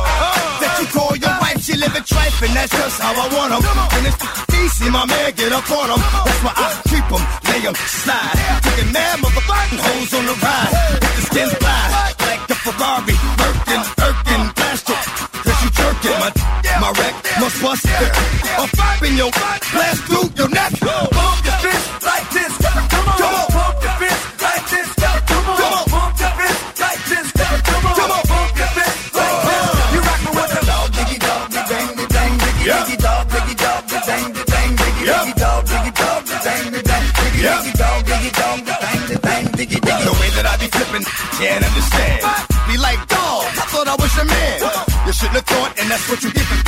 [0.61, 1.57] that you call your wife.
[1.65, 3.61] She live in trife, and that's just how I want 'em.
[3.65, 6.01] And it's the see my man get up on 'em.
[6.25, 8.37] That's why I keep 'em, lay 'em, slide.
[8.65, 10.71] Taking mad motherfucking hoes on the ride.
[11.01, 11.83] Hit the skin fly
[12.29, 13.10] like a Ferrari.
[17.71, 18.11] Bust it.
[18.59, 20.71] Off up in your blast through your neck.
[20.79, 22.51] Pump your fist like this.
[22.59, 23.47] Come on, come on.
[23.55, 24.89] Pump your fist like this.
[24.99, 25.85] Come on, come on.
[25.93, 27.27] Pump your fist like this.
[27.31, 28.23] Come on, come on.
[28.31, 29.67] Pump your fist like this.
[29.93, 33.81] You rockin' with the dog, diggy dog, diggy diggy bang, diggy diggy dog, diggy dog,
[33.87, 38.31] diggy diggy bang, diggy diggy dog, diggy dog, diggy diggy bang, diggy diggy dog, diggy
[38.35, 40.03] dog, diggy diggy bang, diggy diggy.
[40.11, 41.05] The way that I be flipping,
[41.39, 42.19] can't understand.
[42.67, 44.59] Be like, dog, I thought I was your man.
[45.07, 46.60] You shouldn't have thought, and that's what you get for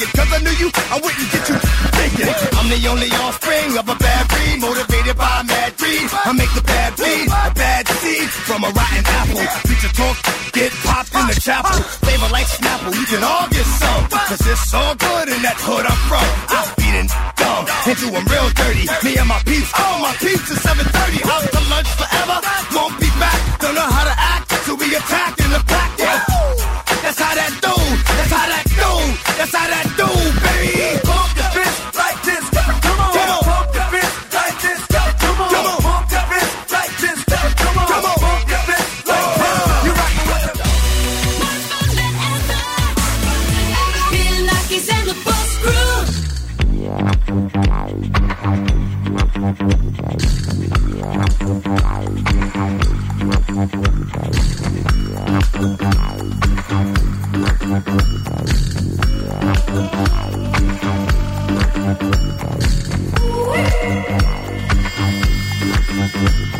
[0.00, 0.20] thinking.
[0.20, 1.56] Cause I knew you, I wouldn't get you
[2.00, 2.32] thinking.
[2.56, 6.08] I'm the only offspring of a bad breed, motivated by mad greed.
[6.24, 8.28] I make the bad bleed, a bad seed.
[8.48, 9.44] from a rotten apple.
[9.68, 10.16] Preacher talk,
[10.52, 11.76] get popped in the chapel.
[12.04, 14.04] Flavor like Snapple, we can all get some.
[14.08, 16.28] Cause it's all good in that hood I'm from.
[16.48, 18.86] I'm beating dumb and doing real dirty.
[19.04, 21.28] Me and my peeps, all my peeps is 730.
[21.28, 22.38] Out to lunch forever,
[66.10, 66.59] Thank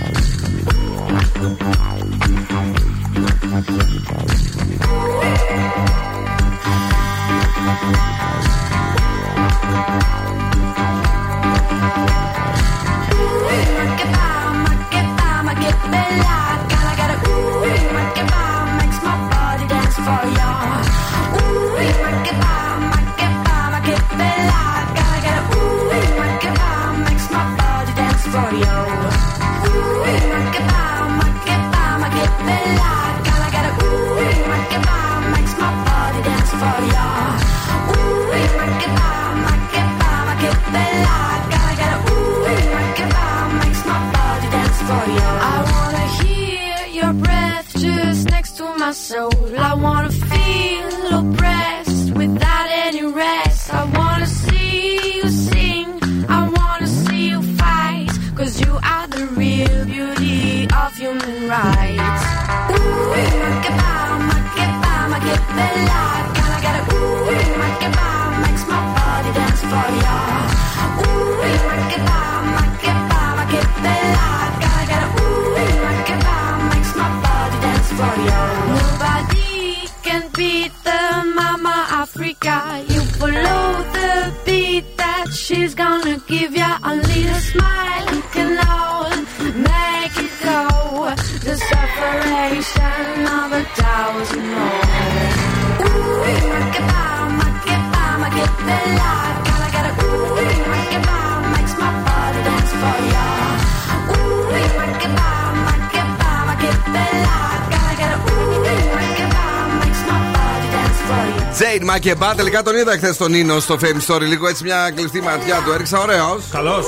[112.94, 114.20] είδα χθε τον Νίνο στο Fame Story.
[114.20, 115.98] Λίγο έτσι μια κλειστή ματιά του έριξα.
[115.98, 116.44] Ωραίος.
[116.52, 116.84] Καλό.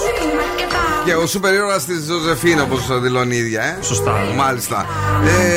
[1.05, 3.79] Και ο σούπερ ήρωα της Josephine, όπως δηλώνει η ίδια, ε.
[3.83, 4.13] Σωστά.
[4.37, 4.87] Μάλιστα.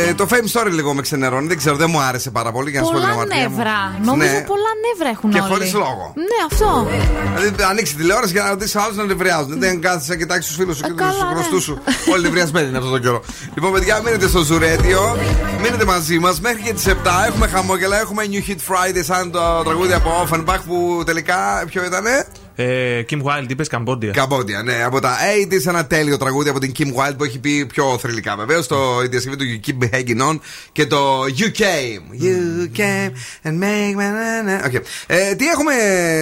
[0.08, 1.48] Ε, το Fame Story λίγο με ξενερώνει.
[1.48, 3.56] Δεν ξέρω, δεν μου άρεσε πάρα πολύ για να σου πω την Πολλά αμαρτία μου.
[3.56, 3.98] νεύρα.
[4.04, 4.42] Νομίζω Ναι.
[4.76, 5.50] Πολλά νεύρα έχουν Και όλοι.
[5.52, 6.14] χωρίς λόγο.
[6.16, 6.88] Ναι, αυτό.
[7.36, 9.60] Δηλαδή, ανοίξει τηλεόραση για να ρωτήσει άλλους να νευριάζουν.
[9.60, 11.34] Δεν κάθεσαι να κοιτάξεις τους φίλους σου και τους καλά, ναι.
[11.34, 11.82] γνωστούς σου.
[12.14, 13.22] Όλοι νευριασμένοι είναι αυτό το καιρό.
[13.56, 15.18] Λοιπόν, παιδιά, μείνετε στο Zoo Radio.
[15.62, 16.92] Μείνετε μαζί μας μέχρι και τις 7.
[17.28, 18.00] Έχουμε χαμόγελα.
[18.00, 22.25] Έχουμε New Hit Friday σαν το τραγούδι από Offenbach που τελικά ποιο ήτανε;
[22.56, 24.12] Ε, Kim Wilde, είπες Καμπόντια.
[24.12, 25.18] Καμπόντια, ναι, από τα
[25.52, 28.68] 80s ένα τέλειο τραγούδι από την Kim Wilde που έχει πει πιο θρηλυκά βεβαίως.
[28.68, 30.40] Το η διασκευή του You Keep Hanging On
[30.72, 32.24] και το You Came.
[32.24, 33.12] You came
[33.48, 34.68] and make me.
[34.68, 34.82] Okay.
[35.08, 35.74] Ε, τι έχουμε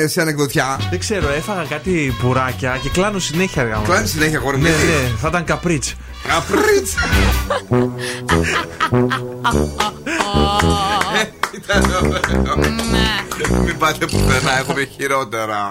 [0.08, 3.78] σε ανεκδοτιά; Δεν ξέρω, έφαγα κάτι πουράκια και κλάνω συνέχεια αργά.
[3.78, 3.84] μου.
[3.86, 5.96] Κλάνεις συνέχεια, αγόρι μου, Ναι, γιατί; ναι, θα ήταν καπρίτς.
[6.28, 6.94] Καπρίτς!
[11.64, 12.58] Ήταν ωραίο.
[13.66, 15.70] Μην πάτε πουθενά, έχουμε χειρότερα.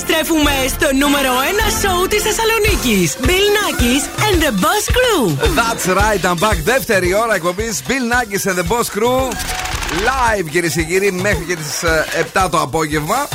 [0.00, 3.16] Επιστρέφουμε στο νούμερο 1 σοου της Θεσσαλονίκης.
[3.26, 5.22] Bill Nackis and the Boss Crew.
[5.60, 6.56] That's right, I'm back.
[6.64, 9.20] Δεύτερη ώρα εκπομπής Bill Nackis and the Boss Crew.
[10.08, 11.84] Live κυρίες και κύριοι μέχρι και τις
[12.34, 13.28] 7 το απόγευμα.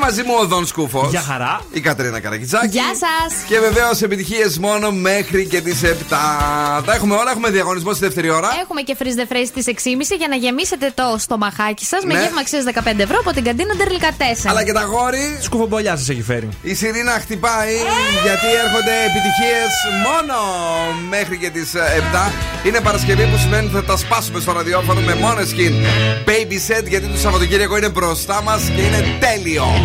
[0.00, 1.10] Είναι μαζί μου ο Δον Σκούφος.
[1.10, 1.60] Γεια χαρά.
[1.72, 2.66] Η Κατρίνα Καρακιτσάκη.
[2.68, 3.30] Γεια σας.
[3.48, 6.82] Και βεβαίως επιτυχίες μόνο μέχρι και τις 7.
[6.86, 7.30] Τα έχουμε όλα.
[7.30, 8.48] Έχουμε διαγωνισμό στη δεύτερη ώρα.
[8.62, 12.20] Έχουμε και freeze the phrase στι 6.30 για να γεμίσετε το στομαχάκι σας με Ναι.
[12.20, 14.50] γεύμα αξίας 15 ευρώ από την καντίνα Ντερλικα 4.
[14.50, 15.38] Αλλά και τα γόρι.
[15.40, 16.48] Σκουφομπολιά σας έχει φέρει.
[16.62, 17.74] Η Σιρήνα χτυπάει
[18.26, 19.72] γιατί έρχονται επιτυχίες
[20.06, 20.34] μόνο
[21.14, 22.32] μέχρι και τις 7.
[22.66, 25.74] Είναι Παρασκευή που σημαίνει ότι θα τα σπάσουμε στο ραδιόφωνο με μόνο skin.
[26.28, 29.64] Baby set γιατί το Σαββατοκύριακο είναι μπροστά μας και είναι τέλειο.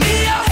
[0.00, 0.47] me up.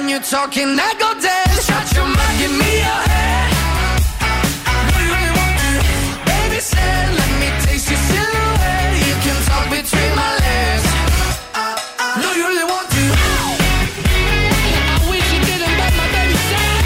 [0.00, 1.50] when you're talking, I go dead.
[1.60, 3.50] Shut your mouth, give me your head.
[4.96, 5.70] You want to
[6.24, 8.92] Baby said, let me taste your silhouette.
[9.08, 10.86] You can talk between my legs.
[12.22, 13.04] No, you want to.
[14.94, 16.82] I wish you didn't, but my baby said.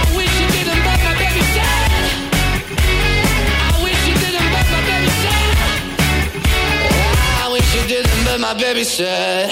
[0.00, 2.04] I wish you didn't, but my baby said.
[3.68, 5.48] I wish you didn't, but my baby said.
[7.42, 9.49] I wish you didn't, but my baby said.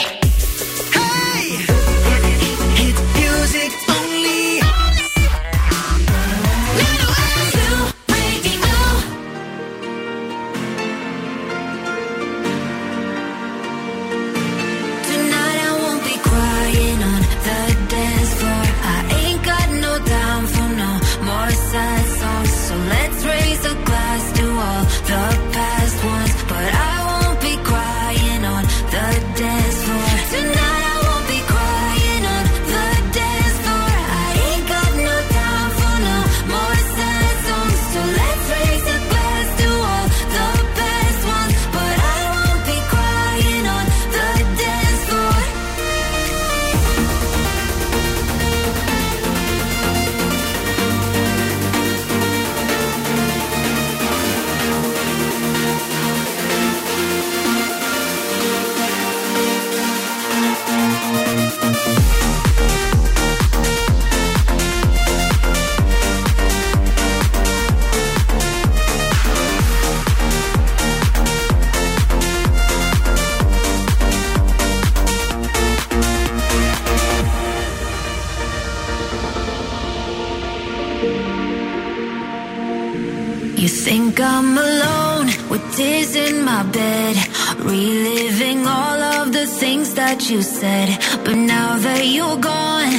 [86.28, 87.16] in my bed,
[87.58, 90.88] reliving all of the things that you said.
[91.24, 92.94] But now that you're gone,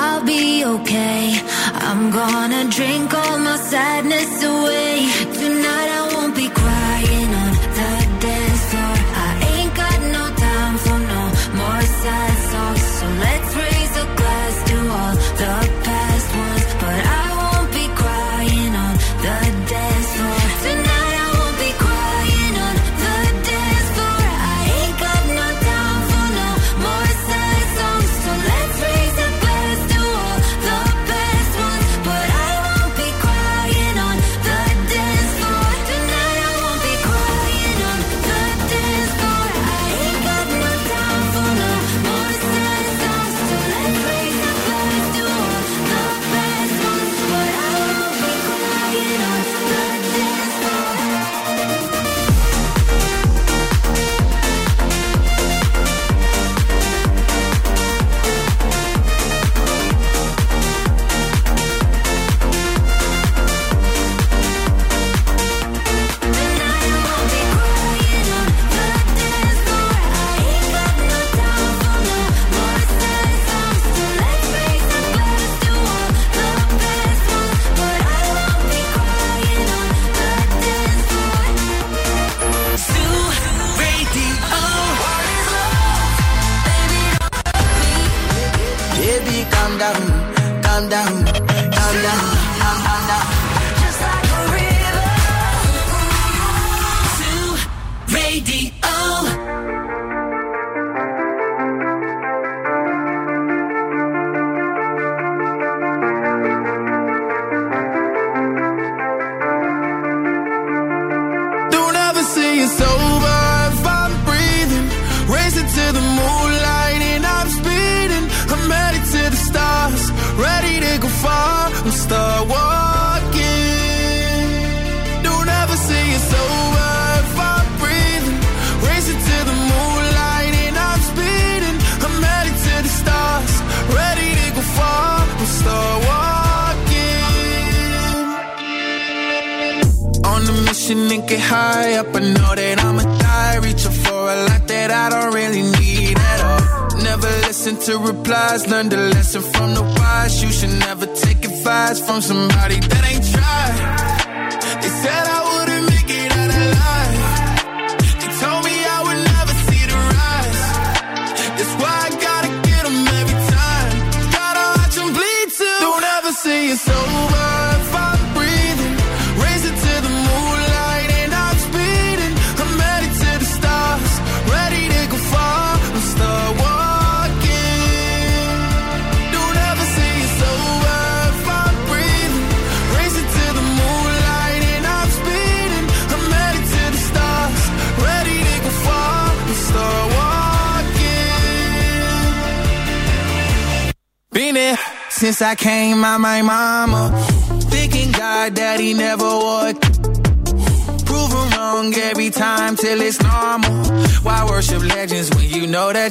[0.00, 1.22] I'll be okay.
[1.88, 4.29] I'm gonna drink all my sadness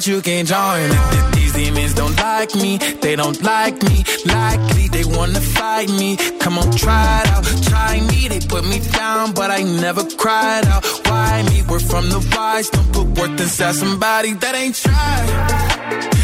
[0.00, 1.32] that you can join?
[1.32, 4.04] These demons don't like me, they don't like me.
[4.24, 6.16] Likely they wanna fight me.
[6.38, 8.28] Come on, try it out, try me.
[8.28, 10.84] They put me down, but I never cried out.
[11.06, 11.62] Why me?
[11.68, 12.70] We're from the wise.
[12.70, 15.28] Don't put worth inside somebody that ain't tried.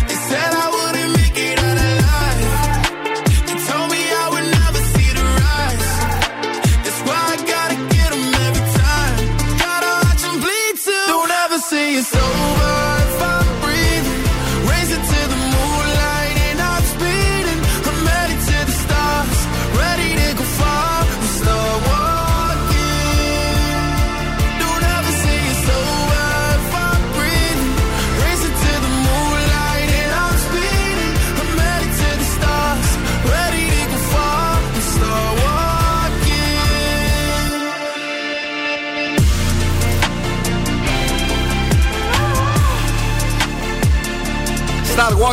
[0.08, 0.65] They said I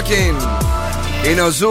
[0.04, 0.36] walking.
[1.30, 1.70] Είναι ο Zoo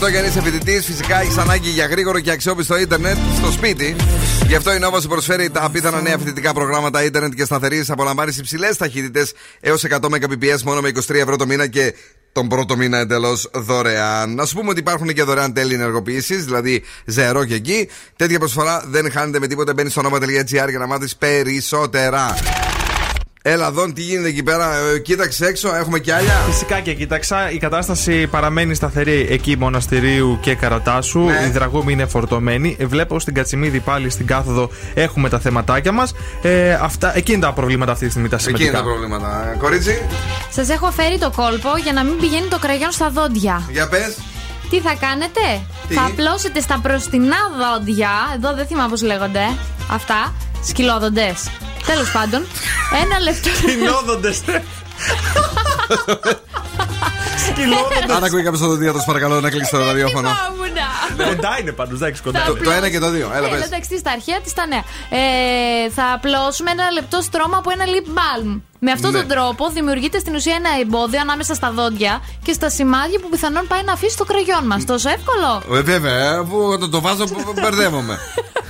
[0.00, 3.96] 90,8 και αν είσαι φοιτητής, φυσικά έχεις ανάγκη για γρήγορο και αξιόπιστο ίντερνετ στο σπίτι.
[4.46, 7.90] Γι' αυτό η Nova σου προσφέρει τα απίθανα νέα φοιτητικά προγράμματα ίντερνετ και σταθερής.
[7.90, 11.94] Απολαμβάνεις υψηλές ταχύτητες έως 100 Mbps μόνο με 23 ευρώ το μήνα και
[12.32, 14.34] τον πρώτο μήνα εντελώς δωρεάν.
[14.34, 17.88] Να σου πούμε ότι υπάρχουν και δωρεάν τέλη ενεργοποίησης, δηλαδή ζερό και εκεί.
[18.16, 19.72] Τέτοια προσφορά δεν χάνεται με τίποτα.
[19.72, 22.34] Μπαίνεις στο nova.gr για να μάθεις περισσότερα.
[23.42, 24.70] Έλα, Δον, τι γίνεται εκεί πέρα.
[24.94, 26.32] Ε, κοίταξε έξω, έχουμε κι άλλα.
[26.50, 31.20] Φυσικά και κοίταξα, η κατάσταση παραμένει σταθερή εκεί μοναστηρίου και καρατάσου.
[31.20, 31.44] Ναι.
[31.46, 32.76] Οι δραγούμοι είναι φορτωμένοι.
[32.78, 36.14] Ε, Βλέπω στην Κατσιμίδη πάλι στην κάθοδο έχουμε τα θεματάκια μας.
[36.42, 38.78] Ε, αυτά, εκεί είναι τα προβλήματα αυτή τη στιγμή τα Εκεί είναι σημαντικά.
[38.78, 39.50] τα προβλήματα.
[39.52, 40.02] Ε, Κορίτσι,
[40.50, 43.68] Σας έχω φέρει το κόλπο για να μην πηγαίνει το κραγιόν στα δόντια.
[43.70, 44.16] για πες.
[44.70, 45.40] Τι θα κάνετε,
[45.88, 48.10] Τι; θα απλώσετε στα μπροστινά δόντια.
[48.36, 49.40] Εδώ δεν θυμάμαι πώς λέγονται.
[49.90, 50.32] Αυτά.
[50.66, 51.50] Σκυλόδοντες.
[51.86, 52.46] Τέλος πάντων,
[53.04, 53.48] ένα λεπτό.
[53.48, 54.40] Σκυλόδοντες.
[57.48, 58.16] Σκυλόδοντες.
[58.16, 60.28] Αν ακούει κάποιος στο δίατρο, παρακαλώ να κλείσει το ραδιόφωνο.
[61.24, 61.34] Ήμουνα.
[61.34, 62.44] Κοντά είναι πάντως, εντάξει, κοντά.
[62.46, 63.26] Το, το ένα και το δύο.
[63.34, 63.64] Έλα, Έλα, πες.
[63.64, 64.82] εντάξει, στα αρχαία της τα νέα.
[65.20, 68.60] Ε, θα απλώσουμε ένα λεπτό στρώμα από ένα lip balm.
[68.78, 69.18] Με αυτόν Ναι.
[69.18, 73.66] τον τρόπο δημιουργείται στην ουσία ένα εμπόδιο ανάμεσα στα δόντια και στα σημάδια που πιθανόν
[73.66, 74.84] πάει να αφήσει το κραγιόν μας.
[74.84, 75.78] Τόσο εύκολο.
[75.78, 78.18] Ε, βέβαια, αφού το, το βάζω, μπ- μπερδεύομαι.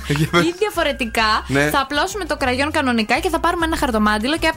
[0.47, 1.69] Ή διαφορετικά Ναι.
[1.69, 4.51] θα απλώσουμε το κραγιόν κανονικά και θα πάρουμε ένα χαρτομάτιλο και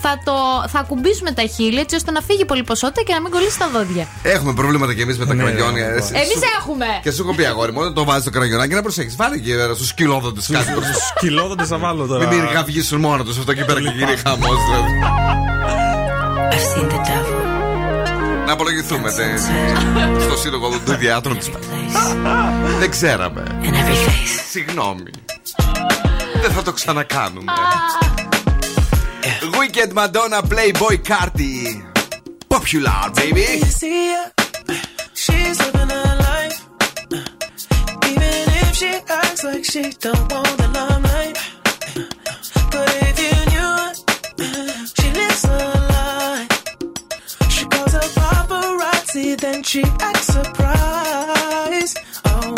[0.00, 0.32] θα, το,
[0.68, 3.68] θα ακουμπήσουμε τα χείλη έτσι ώστε να φύγει πολύ ποσότητα και να μην κολλήσει τα
[3.72, 4.06] δόντια.
[4.22, 5.86] Έχουμε προβλήματα κι εμείς με τα Ναι, κραγιόνια.
[5.88, 6.86] ναι, Εσύ- Εμείς σου- έχουμε!
[7.02, 9.16] Και σου έχω πει αγόρι μου, όταν το βάζεις το κραγιονάκι να προσέχεις.
[9.16, 10.70] Βάλε και στους σκυλόδοντες κάτι.
[11.16, 12.26] Σκυλόδοντες θα βάλω τώρα.
[12.26, 14.56] Μην μην βγήσουν μόνο τους αυτό εκεί πέρα και γίνει χαμός.
[14.68, 14.92] Δηλαδή.
[18.46, 19.36] Να απολογηθούμε τε,
[20.20, 21.50] στο σύλλογο των ιδιάτρων τη
[22.78, 23.42] Δεν ξέραμε.
[24.50, 25.10] Συγγνώμη.
[26.42, 27.52] Δεν θα το ξανακάνουμε.
[29.58, 31.82] Wicked Madonna Playboy Carti.
[32.48, 33.60] Popular, baby.
[35.14, 36.58] She's living her life.
[38.10, 41.36] Even if she acts like she don't want the limelight.
[42.70, 43.76] But if you knew
[44.94, 45.58] she lives a
[45.92, 46.46] lie.
[47.48, 51.98] She calls her paparazzi, then she acts surprised.
[52.26, 52.54] Oh,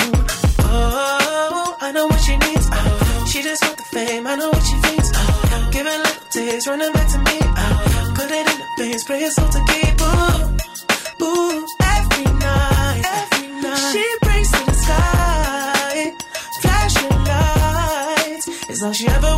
[0.61, 2.69] oh, I know what she needs.
[2.71, 4.27] Oh, she just want the fame.
[4.27, 4.98] I know what she thinks
[6.51, 7.39] face, running back to me.
[7.43, 9.95] Oh, put it in the face, pray it's all to keep.
[10.01, 13.93] Ooh, ooh, every night, every night.
[13.93, 16.15] She breaks to the sky,
[16.63, 18.47] flashing lights.
[18.71, 19.38] It's all she ever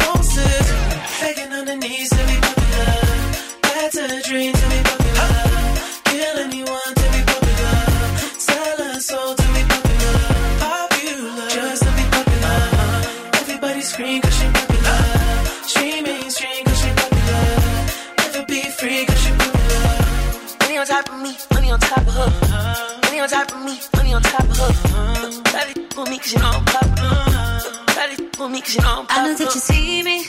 [23.21, 25.43] On top of me, money on top of her.
[25.45, 27.61] Try to for me cause you know I'm popular.
[27.89, 29.11] Try to for me cause you know I'm popular.
[29.11, 30.25] I know that you see me.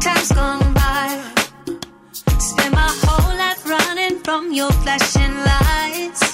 [0.00, 1.20] Time's gone by.
[2.38, 6.33] Spend my whole life running from your flashing lights.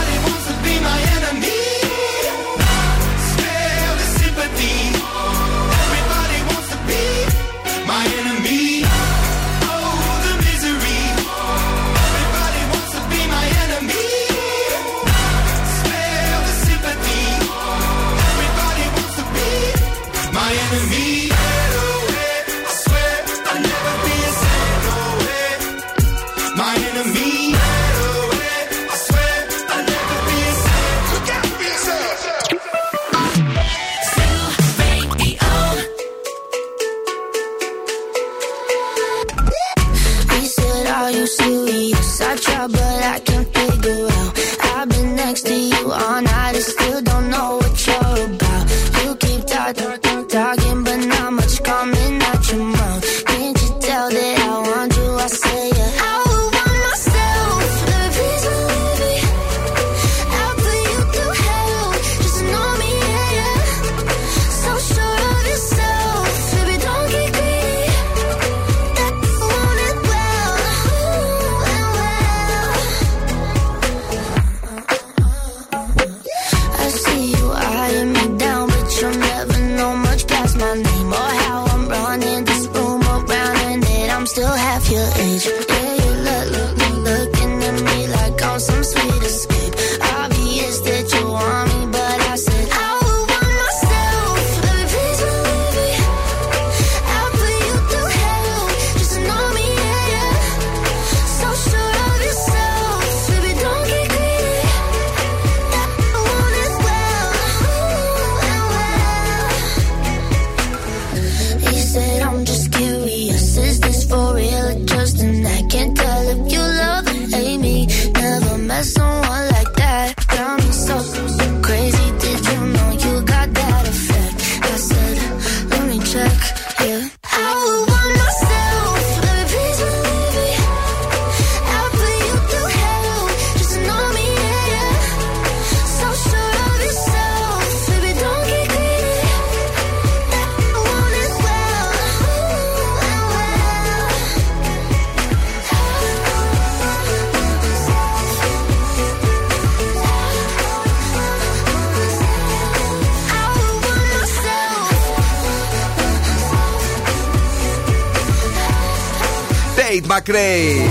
[160.25, 160.27] myself.
[160.27, 160.89] Tate McRae.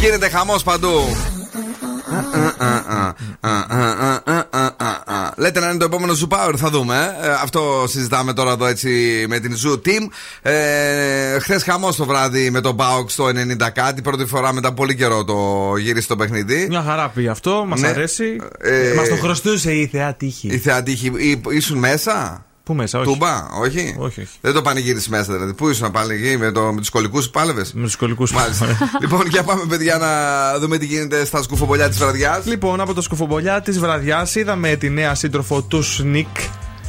[0.00, 1.16] Γίνεται χαμός παντού.
[5.36, 7.16] Λέτε να είναι το επόμενο Zoo Power, θα δούμε.
[7.22, 7.26] ε.
[7.26, 10.08] Ε, αυτό συζητάμε τώρα εδώ έτσι με την Zoo Team.
[10.42, 14.02] Ε, Χθες χαμός το βράδυ με τον Πάοξ στο 90 κάτι.
[14.02, 16.66] Πρώτη φορά μετά πολύ καιρό το γύρισε το παιχνίδι.
[16.68, 17.88] Μια χαρά πήγε αυτό, μας Ναι.
[17.88, 18.36] αρέσει.
[18.60, 20.48] Ε, μας το χρωστούσε η θεά τύχη.
[20.48, 21.06] Η θεά τύχη.
[21.16, 23.08] Ή- Ήσουν μέσα; Πού μέσα, όχι.
[23.08, 23.94] Τούμπα, όχι.
[23.98, 24.28] Όχι, όχι.
[24.40, 25.54] Δεν το πανηγύρισε μέσα δηλαδή.
[25.54, 28.66] Πού ήσουν πάλι εκεί με, το, με τους κολλικού που πάλευες; Με τους κολλικού Μάλιστα.
[29.00, 30.08] λοιπόν, για πάμε, παιδιά, να
[30.58, 32.46] δούμε τι γίνεται στα σκουφομπολιά της βραδιάς.
[32.46, 36.38] Λοιπόν, από το σκουφομπολιά της βραδιάς είδαμε τη νέα σύντροφο του Σνικ.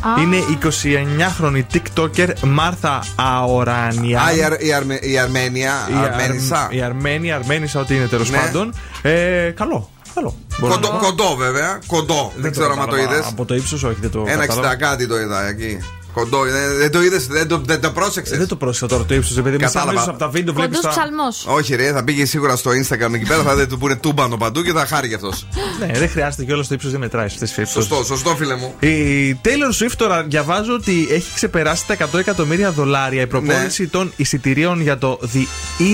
[0.01, 0.21] Α.
[0.21, 4.21] Είναι 29χρονη TikToker Μάρθα Αοράνια.
[4.21, 5.73] Α, η, Αρ, η, Αρμε- η Αρμένια.
[5.91, 6.63] Η Αρμένισσα.
[6.63, 8.37] Αρ- Η Αρμένη, Αρμένισσα, ό,τι είναι τέλος Ναι.
[8.37, 8.73] πάντων.
[9.01, 9.89] Ε, καλό.
[10.17, 10.35] Καλό.
[10.59, 11.79] Μπορώ Κοντό, να- κοντό, βέβαια.
[11.87, 12.31] Κοντό.
[12.37, 13.13] Δεν, ξέρω αν το κατάλαβα.
[13.15, 13.25] είδες.
[13.31, 14.23] Από το ύψος, όχι, δεν το.
[14.27, 14.73] Ένα κατάλαβα.
[14.73, 15.77] 60 κάτι το είδα εκεί.
[16.13, 16.39] Κοντό.
[16.43, 19.37] Δεν, δεν το είδες, δεν το, δεν το πρόσεξες; Δεν το πρόσεξα τώρα το ύψος,
[19.37, 19.99] επειδή με Κατάλαβα.
[19.99, 20.79] σαν από τα βίντεο βλέπεις.
[20.79, 21.45] Κοντός ψαλμός.
[21.47, 24.61] Όχι, ρε, θα πήγε σίγουρα στο Instagram εκεί πέρα, θα δείτε του πούνε τούμπανο παντού
[24.61, 25.47] και θα χάρηκε αυτός.
[25.79, 28.55] Ναι, δεν χρειάζεται και όλος το ύψος δεν μετράει σε αυτές τις Σωστό, σωστό, φίλε
[28.55, 28.73] μου.
[28.79, 33.87] Η Taylor Swift τώρα διαβάζω ότι έχει ξεπεράσει τα 100 εκατομμύρια δολάρια η προπόνηση Ναι.
[33.87, 35.43] των εισιτηρίων για το The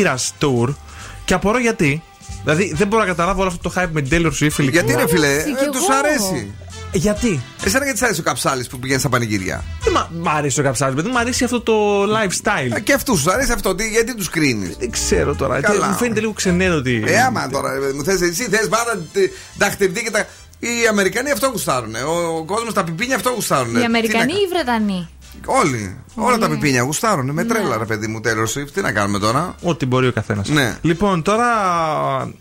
[0.03, 0.73] Eras Tour.
[1.25, 2.03] Και απορώ γιατί.
[2.43, 4.59] Δηλαδή δεν μπορώ να καταλάβω όλο αυτό το hype με την Taylor Swift.
[4.59, 4.69] ειλικρινά.
[4.71, 5.97] Γιατί ρε φίλε, αρέσει κι τους εγώ.
[5.97, 6.53] αρέσει.
[6.95, 9.63] Γιατί; Εσένα γιατί σ' αρέσει ο καψάλης που πηγαίνει στα πανηγύρια.
[9.83, 12.71] Δεν μ' μ' αρέσει ο καψάλι, δεν μου αρέσει αυτό το lifestyle.
[12.75, 15.61] Ε, Και αυτούς σου αρέσει αυτό, τι- γιατί τους κρίνεις; Δεν ξέρω τώρα.
[15.61, 15.79] Καλά.
[15.79, 17.03] Και Μου φαίνεται λίγο ξενέρο ότι.
[17.07, 20.27] Ε, άμα τώρα, ε, μου θες εσύ, θες πάντα τε- δαχτυλίδι και τα.
[20.59, 21.95] Οι Αμερικανοί αυτό γουστάρουν.
[21.95, 23.75] Ο, ο κόσμος τα πιπίνια αυτό γουστάρουν.
[23.75, 25.09] Οι Αμερικανοί ή οι Βρετανοί;
[25.45, 25.97] Όλοι.
[26.15, 27.31] Όλα τα πιπίνια γουστάρουν.
[27.31, 28.69] Με τρέλα, ρε παιδί μου, Taylor Swift.
[28.73, 30.49] Τι να κάνουμε τώρα; Ό,τι μπορεί ο καθένας.
[30.49, 30.77] Ναι.
[30.81, 31.47] Λοιπόν, τώρα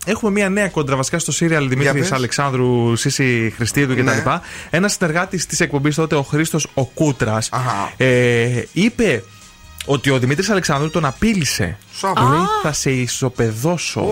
[0.05, 2.11] έχουμε μια νέα κόντρα βασικά στο σύριαλ Δημήτρης πες.
[2.11, 4.03] Αλεξάνδρου, Σύση Χριστίδου κτλ.
[4.03, 4.23] Ναι.
[4.69, 7.37] Ένας συνεργάτης της εκπομπής τότε, ο Χρήστος ο Κούτρα,
[7.97, 9.23] ε, είπε
[9.85, 11.77] ότι ο Δημήτρης Αλεξάνδρου τον απείλησε.
[11.97, 12.21] Σόπα.
[12.21, 14.05] Λέει, θα σε ισοπεδώσω.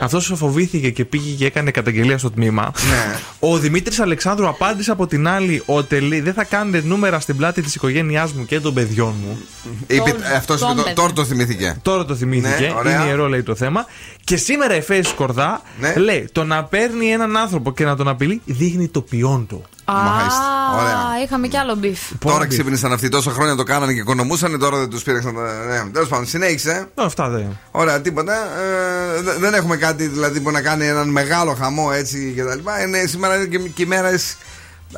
[0.00, 2.72] Αυτός φοβήθηκε και πήγε και έκανε καταγγελία στο τμήμα.
[2.88, 3.18] Ναι.
[3.38, 7.62] Ο Δημήτρης Αλεξάνδρου απάντησε από την άλλη ότι λέει, δεν θα κάνετε νούμερα στην πλάτη
[7.62, 9.38] της οικογένειάς μου και των παιδιών μου.
[9.86, 10.56] Είπε, αυτό
[10.94, 11.76] τώρα το θυμήθηκε.
[11.82, 12.66] Τώρα το θυμήθηκε.
[12.66, 12.94] Ναι, ωραία.
[12.94, 13.86] είναι ιερό, λέει το θέμα.
[14.24, 15.94] Και σήμερα η Φέση Σκορδά Ναι.
[15.96, 19.64] λέει: Το να παίρνει έναν άνθρωπο και να τον απειλεί δείχνει το ποιόν του.
[19.92, 20.42] Μάλιστα.
[20.80, 20.94] Ωραία.
[20.96, 22.00] Α, είχαμε κι άλλο beef.
[22.18, 25.34] Τώρα ξύπνησαν αυτοί τόσα χρόνια το κάνανε και οικονομούσαν, τώρα δεν τους πείραξαν.
[25.34, 26.86] τα- Ναι, τέλος πάντων, συνέχισε.
[26.94, 27.58] Αυτά δεν.
[27.70, 28.32] Ωραία, τίποτα.
[28.34, 32.54] Ε, δε- δεν έχουμε κάτι δηλαδή που να κάνει έναν μεγάλο χαμό έτσι και τα
[32.54, 32.82] λοιπά.
[32.82, 34.14] Είναι, σήμερα είναι και, και ημέρες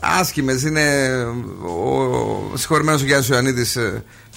[0.01, 0.63] άσχημες.
[0.63, 1.15] Είναι
[2.53, 3.79] ο συγχωρημένος ο Γιάννης Ιωαννίδης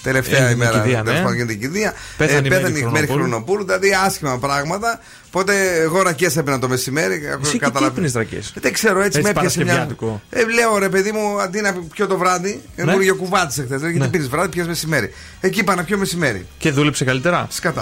[0.04, 0.78] τελευταία Έγινε ημέρα.
[0.78, 1.04] κηδεία, ναι.
[1.04, 1.92] τέλος πάντων, γίνεται κηδεία.
[2.16, 3.18] Πέθανε η Μαίρη πέθανε η Μαίρη Χρονοπούλου.
[3.28, 3.64] Χρονοπούλου.
[3.64, 5.00] Δηλαδή άσχημα πράγματα.
[5.26, 7.14] Οπότε εγώ ρακέ έπαιρνα το μεσημέρι.
[7.42, 9.66] Εσύ και τι έπινες ρακές; Δεν ξέρω, έτσι, Έτσι με έπιασε μια.
[9.72, 10.22] παρασκευιάτικο.
[10.30, 12.92] Ε, λέω ρε παιδί μου, αντί να πιω το βράδυ, Ναι.
[12.92, 13.80] μου είχε κουβάτισε χθες.
[13.80, 14.08] Γιατί Ναι.
[14.08, 15.12] πίνει βράδυ, πιες μεσημέρι.
[15.40, 16.46] Εκεί είπα να πιω μεσημέρι.
[16.58, 17.46] Και δούλεψε καλύτερα.
[17.50, 17.80] Σκατά.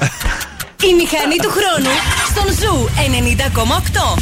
[0.91, 1.91] Η μηχανή του χρόνου
[2.31, 4.17] στον Zoo 90,8.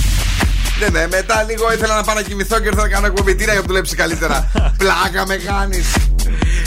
[0.81, 3.35] Ναι, ναι, μετά λίγο ήθελα να πάω να κοιμηθώ και ήρθα να κάνω εκπομπή.
[3.35, 4.51] Τι να για να δουλέψει καλύτερα.
[4.79, 5.87] Πλάκα με κάνεις.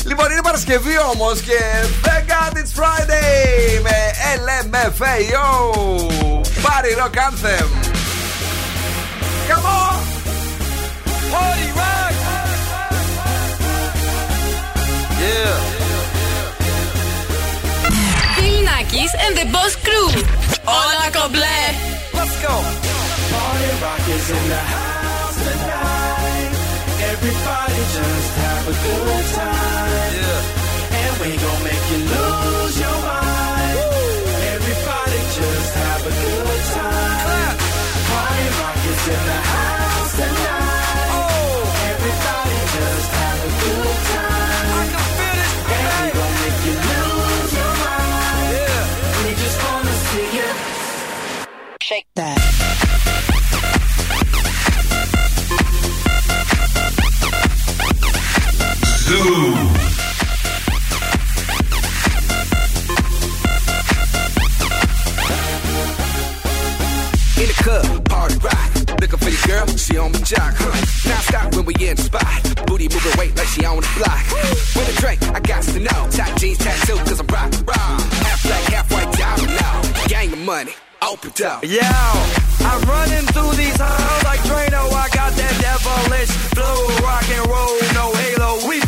[0.04, 1.60] Λοιπόν, είναι Παρασκευή όμω και
[2.04, 3.96] Thank God it's Friday με
[4.44, 5.48] LMFAO.
[6.66, 7.68] Party Rock Anthem.
[9.48, 9.96] Come on!
[11.32, 12.14] Party Rock!
[15.24, 15.56] Yeah.
[18.36, 20.08] Bill Nackis and the Boss Crew.
[20.64, 21.60] Όλα κομπλέ.
[22.18, 22.54] Let's go.
[23.32, 26.01] Party rock is in the house tonight.
[27.13, 30.13] Everybody just have a good time.
[30.17, 30.97] Yeah.
[30.99, 33.77] And we gon' make you lose your mind.
[34.55, 37.21] Everybody just have a good time.
[37.23, 37.55] Clap.
[38.09, 41.09] Party rock is in the house tonight.
[41.13, 41.91] Oh.
[41.93, 44.67] Everybody just have a good time.
[44.73, 45.53] I can feel it.
[45.77, 48.47] And we gon' make you lose your mind.
[48.57, 48.81] Yeah.
[49.21, 50.49] We just wanna see you.
[51.79, 52.82] Shake that.
[59.23, 59.29] In
[67.47, 68.99] the club, party rock.
[68.99, 70.53] Looking for your girl, she on the jock.
[70.57, 70.75] Huh?
[71.07, 72.67] Now stop when we in the spot.
[72.67, 74.27] Booty moving weight like she on the block.
[74.75, 76.09] With a drink, I got to know.
[76.11, 78.01] Tight jeans tattoo, cause I'm rock, rock.
[78.27, 79.81] Half black, half white diamond now.
[80.09, 81.63] Gang of money, open up.
[81.63, 84.91] Yo, I'm running through these halls like Drano.
[84.91, 86.75] I got that devilish flow,
[87.07, 88.67] rock and roll, no halo.
[88.67, 88.82] We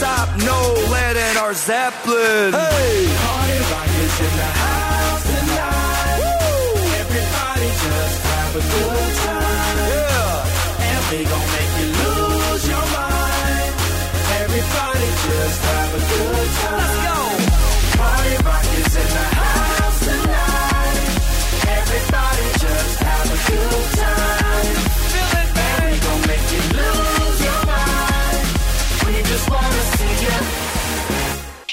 [0.00, 0.28] top.
[0.44, 0.58] No
[0.92, 2.52] lead in our Zeppelin.
[2.52, 6.20] Hey, party rock is in the house tonight.
[7.00, 9.78] Everybody just have a good time.
[9.92, 13.72] Yeah, and we gon' make you lose your mind.
[14.42, 16.76] Everybody just have a good time.
[16.80, 17.18] Let's go.
[17.96, 20.98] Party rock is in the house tonight.
[21.80, 23.85] Everybody just have a good time.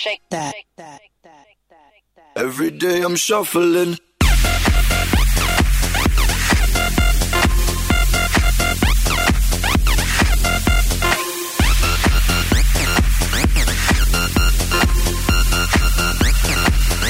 [0.04, 0.54] Shake that.
[2.36, 3.98] Every day I'm shuffling.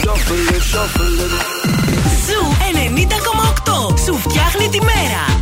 [0.04, 1.34] Shuffling, shuffling.
[2.28, 2.42] Ζου
[3.90, 4.00] 90,8.
[4.06, 5.33] Σου φτιάχνει τη μέρα.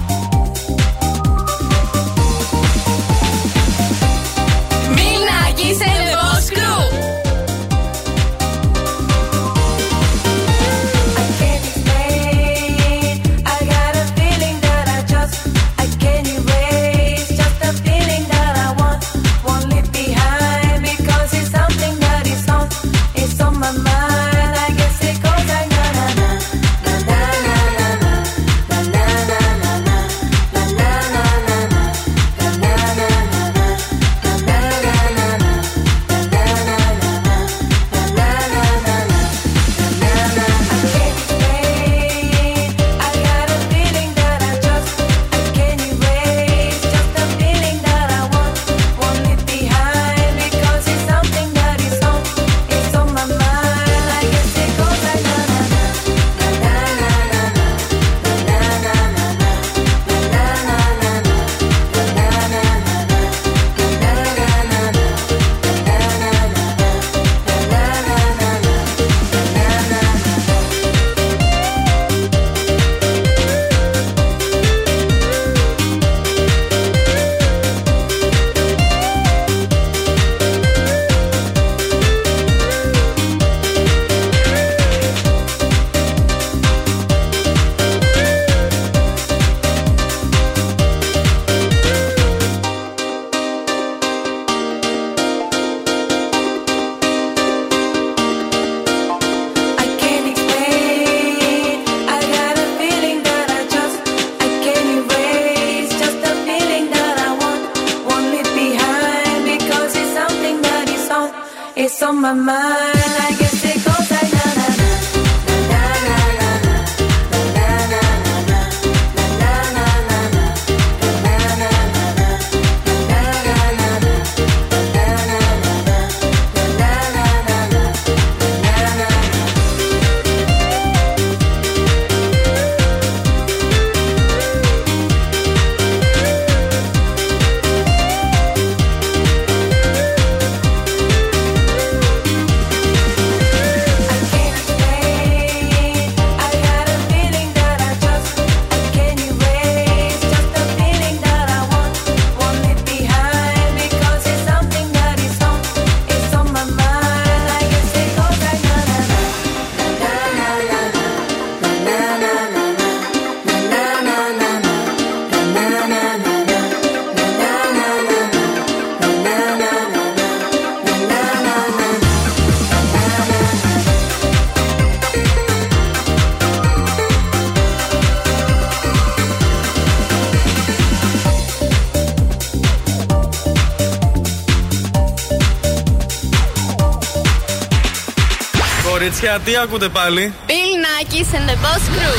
[189.22, 190.34] Κορίτσια, τι ακούτε πάλι.
[190.48, 192.18] Bill Nackis and the Boss Crew.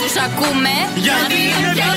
[0.00, 1.93] Τους ακούμε Γιατί είναι πιο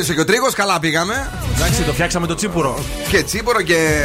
[0.00, 1.30] τέλειωσε και ο τρίγος, καλά πήγαμε.
[1.54, 2.84] Εντάξει, το φτιάξαμε το τσίπουρο.
[3.08, 4.02] Και τσίπορο και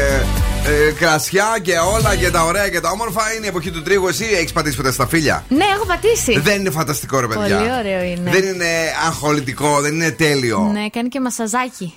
[0.66, 3.34] ε, κρασιά και όλα και τα ωραία και τα όμορφα.
[3.36, 4.08] Είναι η εποχή του τρίγου.
[4.08, 5.44] Εσύ έχεις πατήσει ποτέ στα φίλια.
[5.50, 6.40] Ναι, έχω πατήσει.
[6.40, 7.58] Δεν είναι φανταστικό, ρε παιδιά.
[7.58, 8.32] Πολύ ωραίο είναι.
[8.32, 8.68] Δεν είναι
[9.06, 10.70] αγχολητικό, δεν είναι τέλειο.
[10.74, 11.94] Ναι, κάνει και μασαζάκι.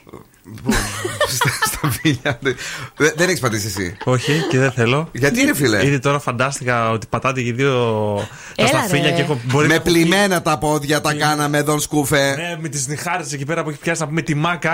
[1.37, 2.39] στα, στα φίλια.
[2.43, 2.57] Δεν,
[3.17, 5.09] δεν έχεις πατήσει εσύ; Όχι και δεν θέλω.
[5.13, 7.75] Γιατί είναι φίλε; Ήδη τώρα φαντάστηκα ότι πατάτε και οι δύο
[8.17, 9.11] τα Έλα, σταφύλια ρε.
[9.11, 9.41] και έχω.
[9.45, 12.35] Μπορεί με να- πλημμένα τα πόδια τα κάναμε εδώ σκούφε.
[12.37, 14.73] Ναι, με τις νυχάρες εκεί πέρα που έχει πιάσει να πούμε τη μάκα.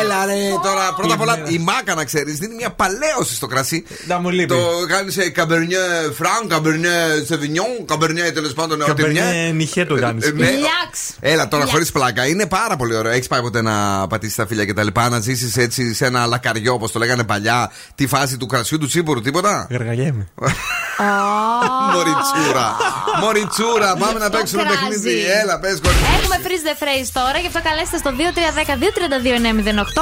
[0.00, 0.32] Έλα ρε,
[0.62, 1.54] τώρα πρώτα απ' όλα Πλημμένα.
[1.56, 3.84] η μάκα να ξέρεις δίνει μια παλαίωση στο κρασί.
[4.06, 4.46] Να μου λείπει.
[4.54, 5.78] Το κάνει σε καμπερνιέ
[6.16, 6.90] φραν, καμπερνιέ
[7.26, 9.52] σεβινιόν, καμπερνιέ τέλος πάντων ό,τι Καμπερνιέ μια.
[9.52, 10.18] νυχέ το κάνει.
[10.26, 10.50] Ε, ναι.
[10.50, 11.10] Λιάξ.
[11.20, 11.70] Έλα τώρα Λιάξ.
[11.70, 12.26] χωρίς πλάκα.
[12.26, 13.12] Είναι πάρα πολύ ωραίο.
[13.12, 16.26] Έχεις πάει ποτέ να πατήσεις τα φίλια και τα λοιπά, να ζήσεις έτσι σε ένα
[16.26, 20.28] λακαριό όπως το λέγανε παλιά, τη φάση του κρασιού του τσίπουρου, τίποτα; Γαργαλιέμαι.
[21.92, 22.76] Μοριτσούρα.
[23.20, 24.78] Μοριτσούρα, πάμε να Το παίξουμε κράζι.
[24.78, 25.24] παιχνίδι.
[25.40, 26.04] Έλα, πες κορίτσι.
[26.18, 28.10] Έχουμε freeze the phrase τώρα, γι' αυτό καλέστε στο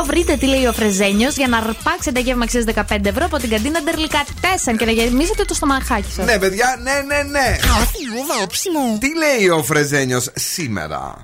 [0.03, 0.05] 2310-232-908.
[0.07, 3.81] Βρείτε τι λέει ο Φρεζένιος για να αρπάξετε γεύμα αξίας 15 ευρώ από την καντίνα
[3.83, 4.25] Ντερλικά
[4.73, 6.25] 4 και να γεμίσετε το στομαχάκι σας.
[6.27, 7.59] Ναι, παιδιά, ναι, ναι, ναι.
[8.99, 11.15] Τι λέει ο Φρεζένιος σήμερα;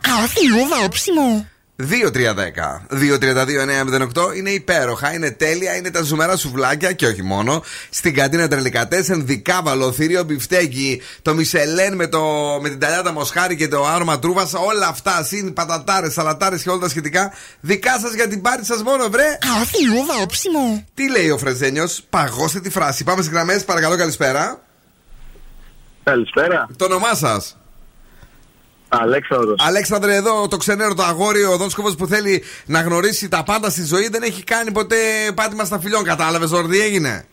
[1.83, 7.63] 2-3-10-2-32-908 είναι υπέροχα, είναι τέλεια, είναι τα ζουμερά σουβλάκια και όχι μόνο.
[7.91, 12.23] Στην καντίνα Τρελικατέσεν, δικάβαλο, θηρίο μπιφτέκι, το μισελέν με, το,
[12.63, 16.79] με την ταλιάτα μοσχάρι και το άρωμα τρούβας, όλα αυτά, συν πατατάρες, σαλατάρες και όλα
[16.79, 17.33] τα σχετικά.
[17.61, 19.39] Δικά σας για την πάρτι σας μόνο, βρε.
[20.95, 23.05] Τι λέει ο Φρεζένιος, παγώστε τη φράση.
[23.05, 24.63] Πάμε στι γραμμές, παρακαλώ, καλησπέρα.
[26.05, 26.69] Καλησπέρα.
[26.77, 27.57] Το όνομά σας.
[28.89, 29.57] Αλέξανδρος.
[29.67, 33.85] Αλέξανδρε, εδώ το ξενέρο το αγόρι, ο Δόσκοβο που θέλει να γνωρίσει τα πάντα στη
[33.85, 34.97] ζωή δεν έχει κάνει ποτέ
[35.35, 36.05] πάτημα σταφυλιών.
[36.05, 37.25] Κατάλαβες, Ζόρ, τι έγινε;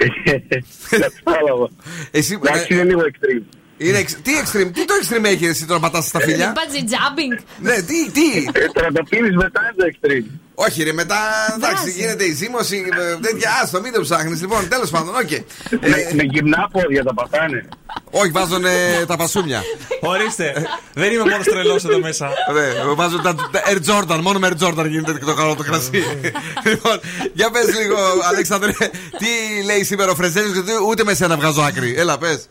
[1.24, 1.68] Κατάλαβα.
[2.10, 3.59] Εσύ, Εντάξει, ε, είναι λίγο extreme.
[3.86, 7.44] Είναι εξ- τι extreme, τι το extreme έχεις εσύ τώρα πατάς σταφύλια; Bungee jumping.
[7.58, 10.38] ναι, τι, τι; Ε, Το να το πίνεις μετά είναι το extreme.
[10.54, 11.16] Όχι, ρε, μετά
[11.56, 13.50] εντάξει, γίνεται η ζύμωση, ε, τέτοια.
[13.62, 14.40] Άστο, μην το ψάχνεις.
[14.40, 15.30] Λοιπόν, τέλος πάντων, οκ.
[15.30, 15.42] Ε,
[15.80, 17.68] Με, με γυμνά πόδια τα πατάνε.
[18.10, 19.62] Όχι, βάζουν ε, τα πασούμια.
[20.00, 20.66] Ορίστε.
[20.94, 22.26] Δεν είμαι μόνος τρελός εδώ μέσα.
[22.54, 24.18] Ναι, βάζουν τα, τα Air Jordan.
[24.22, 25.90] Μόνο με Air Jordan γίνεται το καλό το κρασί.
[26.70, 27.00] λοιπόν,
[27.32, 27.96] για πες λίγο,
[28.30, 28.72] Αλέξανδρε,
[29.18, 31.94] τι λέει σήμερα ο Φρεζέλιος, γιατί ούτε με σένα βγάζω άκρη.
[31.96, 32.48] Έλα, πες.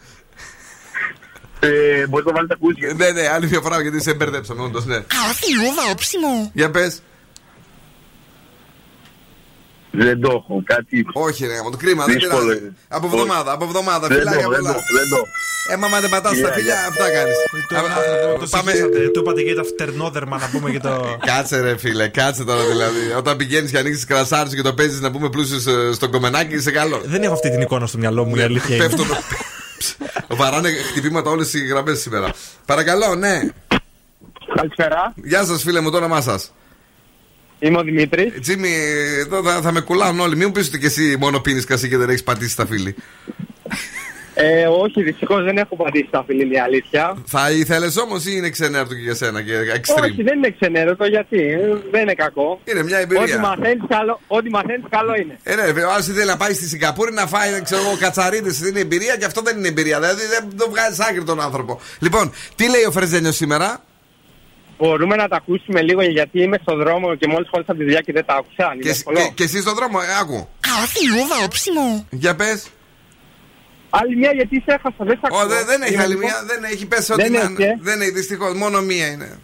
[1.60, 2.94] Ε, μπορείτε να βάλετε ακούσια.
[2.98, 4.96] Ναι, ναι, άλλη μια φορά γιατί σε μπερδέψαμε, όντως, ναι.
[5.30, 6.52] Άθλιο βάψιμο.
[6.54, 7.02] Για πες.
[9.92, 11.06] Δεν το έχω, κάτι.
[11.14, 12.60] Όχι, ρε, από το κρίμα, δεν Δύσκολο πειράζει.
[12.60, 12.74] είναι.
[12.88, 14.74] Από εβδομάδα, από εβδομάδα, Δεν φιλάκια το, δεν πολλά.
[14.74, 15.24] το, δεν το.
[15.72, 16.88] Ε, μα δεν πατάς τα Φιλιά, φιλιά, γεια.
[16.88, 17.36] αυτά κάνεις.
[18.40, 19.08] Το συγχύσατε.
[19.08, 21.18] Του είπατε και τα φτερνόδερμα να πούμε και το.
[21.26, 23.12] Κάτσε ρε φίλε, κάτσε τώρα δηλαδή.
[23.18, 25.60] Όταν πηγαίνεις και ανοίξεις κρασάρι και το παίζεις να πούμε πλούσιο
[25.94, 27.02] στον κομμενάκι, είσαι καλό.
[27.06, 28.90] Δεν έχω αυτή την εικόνα στο μυαλό μου, η αλήθεια είναι.
[30.30, 30.38] Πέφτουν.
[30.38, 32.34] Βαράνε χτυπήματα όλες οι γραμμές σήμερα.
[32.66, 33.42] Παρακαλώ, ναι.
[34.56, 35.14] Καλησπέρα.
[35.16, 36.54] Γεια σας, φίλε μου, το όνομά σας.
[37.60, 38.34] Είμαι ο Δημήτρης.
[38.42, 38.74] Τζίμι,
[39.20, 40.36] εδώ θα, θα με κουλάνε όλοι.
[40.36, 42.96] Μην μου πεις ότι και εσύ μόνο πίνεις κασί και δεν έχεις πατήσει τα φίλη.
[44.42, 47.16] Ε, όχι, δυστυχώς δεν έχω πατήσει τα φίλη, είναι η αλήθεια.
[47.26, 51.06] Θα ήθελες όμως ή είναι ξενέρτο και για σένα και extreme; Όχι, δεν είναι ξενέρωτο
[51.06, 51.60] γιατί; ε,
[51.92, 52.60] Δεν είναι κακό.
[52.66, 53.24] Είναι μια εμπειρία.
[53.24, 55.40] Ό,τι μαθαίνεις καλό, ό,τι μαθαίνεις, καλό είναι.
[55.44, 58.80] Ε, ναι, βέβαια, αν θέλει να πάει στη Σιγκαπούρη να φάει, ξέρω εγώ, κατσαρίδες, είναι
[58.80, 60.00] εμπειρία και αυτό δεν είναι εμπειρία.
[60.00, 61.80] Δηλαδή δεν το βγάζεις άκρη τον άνθρωπο.
[62.00, 63.84] Λοιπόν, τι λέει ο Φρεζένιο σήμερα;
[64.78, 68.02] Μπορούμε να τα ακούσουμε λίγο γιατί είμαι στον δρόμο και μόλις χώρισα από τη δουλειά
[68.02, 68.76] και δεν τα άκουσα.
[68.82, 70.48] Και, και, και εσύ στον δρόμο, ε, άκου.
[70.84, 72.08] Άθλιο βάψιμο.
[72.10, 72.68] Για πες.
[73.90, 75.40] Άλλη μια γιατί σε έχασα, δεν σε ακούω.
[75.40, 77.52] Ω, δεν, δεν έχει Είναι άλλη λοιπόν- μία, δεν έχει πέσει ό,τι Δεν να έχει,
[77.52, 77.66] είναι.
[77.66, 77.78] ε.
[77.80, 79.40] Δεν έχει, δυστυχώς, μόνο μία είναι.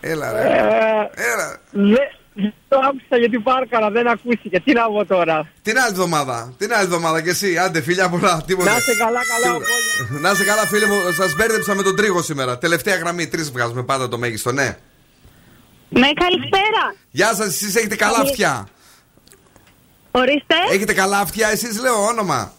[0.00, 0.38] Έλα, ρε.
[0.40, 1.58] Ε, Έλα.
[1.70, 2.08] Δεν
[2.38, 4.60] δεν το άκουσα γιατί πάρκαρα, δεν ακούστηκε.
[4.60, 5.48] Τι να πω τώρα.
[5.62, 6.54] Την άλλη εβδομάδα.
[6.58, 7.58] Την άλλη εβδομάδα και εσύ.
[7.58, 8.42] Άντε, φιλιά πολλά.
[8.46, 8.70] Τίποτα.
[8.70, 9.54] Να είσαι καλά, καλά.
[9.56, 10.20] Τίποτα.
[10.20, 11.12] Να είσαι καλά, φίλε μου.
[11.12, 12.58] Σας μπέρδεψα με τον τρίγο σήμερα.
[12.58, 14.76] Τελευταία γραμμή, τρεις βγάζουμε πάντα το μέγιστο, ναι.
[15.88, 16.94] Ναι, καλησπέρα.
[17.10, 18.68] Γεια σας, εσείς έχετε καλά αυτιά.
[20.10, 20.54] Ορίστε.
[20.72, 22.52] Έχετε καλά αυτιά, εσείς λέω όνομα.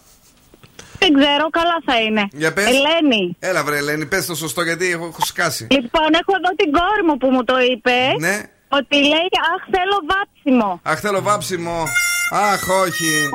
[0.98, 2.28] Δεν ξέρω, καλά θα είναι.
[2.32, 2.64] Για πες.
[2.66, 3.36] Ελένη.
[3.38, 5.66] Έλα, βρε, Ελένη, πες το σωστό γιατί έχω, έχω σκάσει.
[5.70, 7.96] Λοιπόν, έχω εδώ την κόρη μου που μου το είπε.
[8.18, 8.36] Ναι.
[8.68, 10.80] Ότι λέει, Αχ, θέλω βάψιμο.
[10.82, 11.84] Αχ, θέλω βάψιμο.
[12.32, 13.28] Αχ, όχι.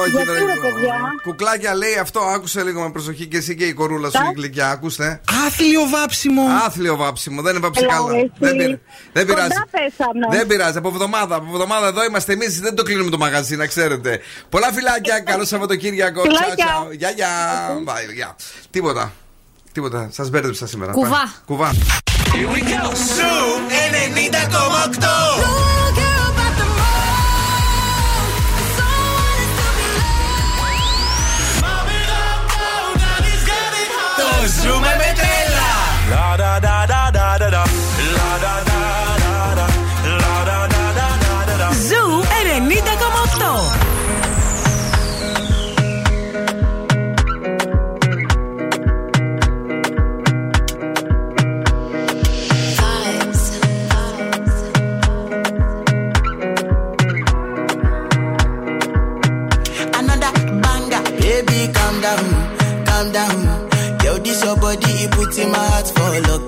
[0.00, 3.64] Όχι, Γιατί, δεν ρε, παιδιά; Κουκλάκια λέει αυτό, άκουσε λίγο με προσοχή και εσύ και
[3.64, 5.20] η κορούλα σου η γλυκιά, ακούστε.
[5.46, 6.42] Άθλιο βάψιμο.
[6.66, 8.14] Άθλιο βάψιμο, δεν είναι βάψει Έλα, καλά.
[8.16, 8.32] εσύ.
[8.38, 8.80] Δεν, πειράζει.
[9.12, 9.60] δεν Κοντά πειράζει.
[9.70, 10.36] πέσαμε.
[10.36, 10.78] Δεν πειράζει.
[10.78, 12.60] Από εβδομάδα, από εβδομάδα εδώ είμαστε εμείς.
[12.60, 14.20] Δεν το κλείνουμε το μαγαζί, να ξέρετε.
[14.48, 15.20] Πολλά φιλάκια.
[15.20, 16.22] Καλό Σαββατοκύριακο.
[16.22, 16.66] Τσάου, Φιλάκια.
[16.66, 16.92] τσάου.
[16.92, 17.28] Γεια, γεια.
[17.86, 18.36] Bye, γεια.
[18.70, 19.12] Τίποτα.
[19.72, 20.08] Τίποτα.
[20.12, 20.92] Σας μπέρδεψα σήμερα.
[20.92, 21.08] Κουβά.
[21.08, 21.18] Πάει.
[21.46, 21.72] Κουβά.
[22.94, 23.32] Σου
[23.68, 25.71] 90,8.
[36.62, 36.91] Da da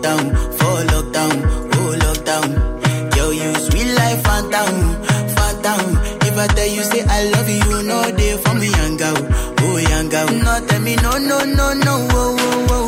[0.05, 1.35] lockdown, for lockdown,
[1.77, 3.17] oh lockdown.
[3.17, 4.75] Yo, you sweet life, phantom,
[5.35, 5.97] phantom.
[6.29, 9.17] If I tell you say I love you, you know they for me, young girl,
[9.61, 10.27] oh young girl.
[10.31, 12.84] No, tell me no, no, no, no, oh, oh, oh,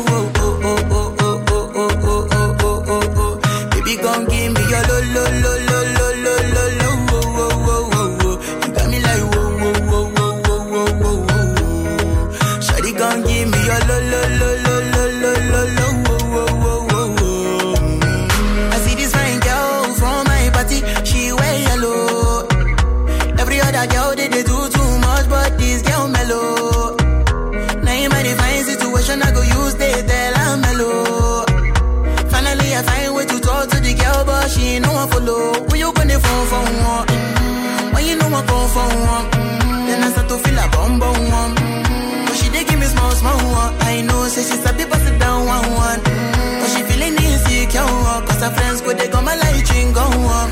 [38.47, 39.27] Come for one,
[39.87, 41.53] then I start to feel a bum bum one.
[42.25, 43.73] But she dey give me small small one.
[43.81, 45.99] I know, say she's a bit it down one one.
[46.59, 47.85] But she feeling insecure,
[48.27, 50.47] cause her friends go they go my light ring go on,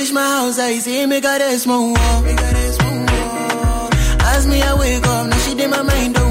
[0.00, 2.22] house, I see me got a small wall.
[2.22, 3.90] Me got a small wall.
[4.34, 6.21] As me, I wake up, now she did my mind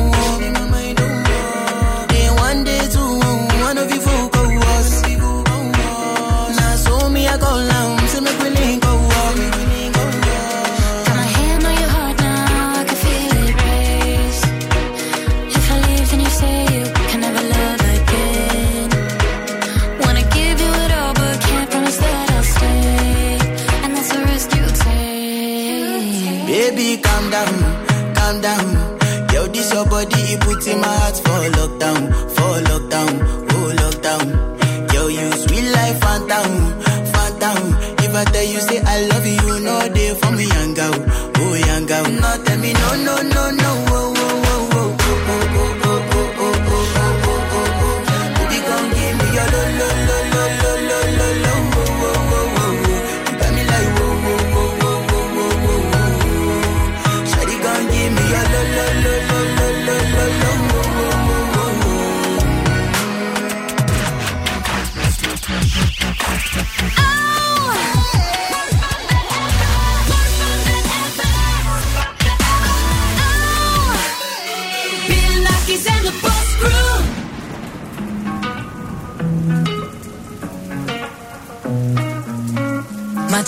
[31.81, 33.11] lockdown, for lockdown,
[33.53, 34.93] oh lockdown.
[34.93, 36.51] Yo, you sweet life, phantom,
[37.13, 37.57] phantom.
[38.05, 40.93] If I tell you say I love you, you know they for me, young girl,
[41.37, 42.03] oh young girl.
[42.21, 43.60] No, tell me no, no, no, no,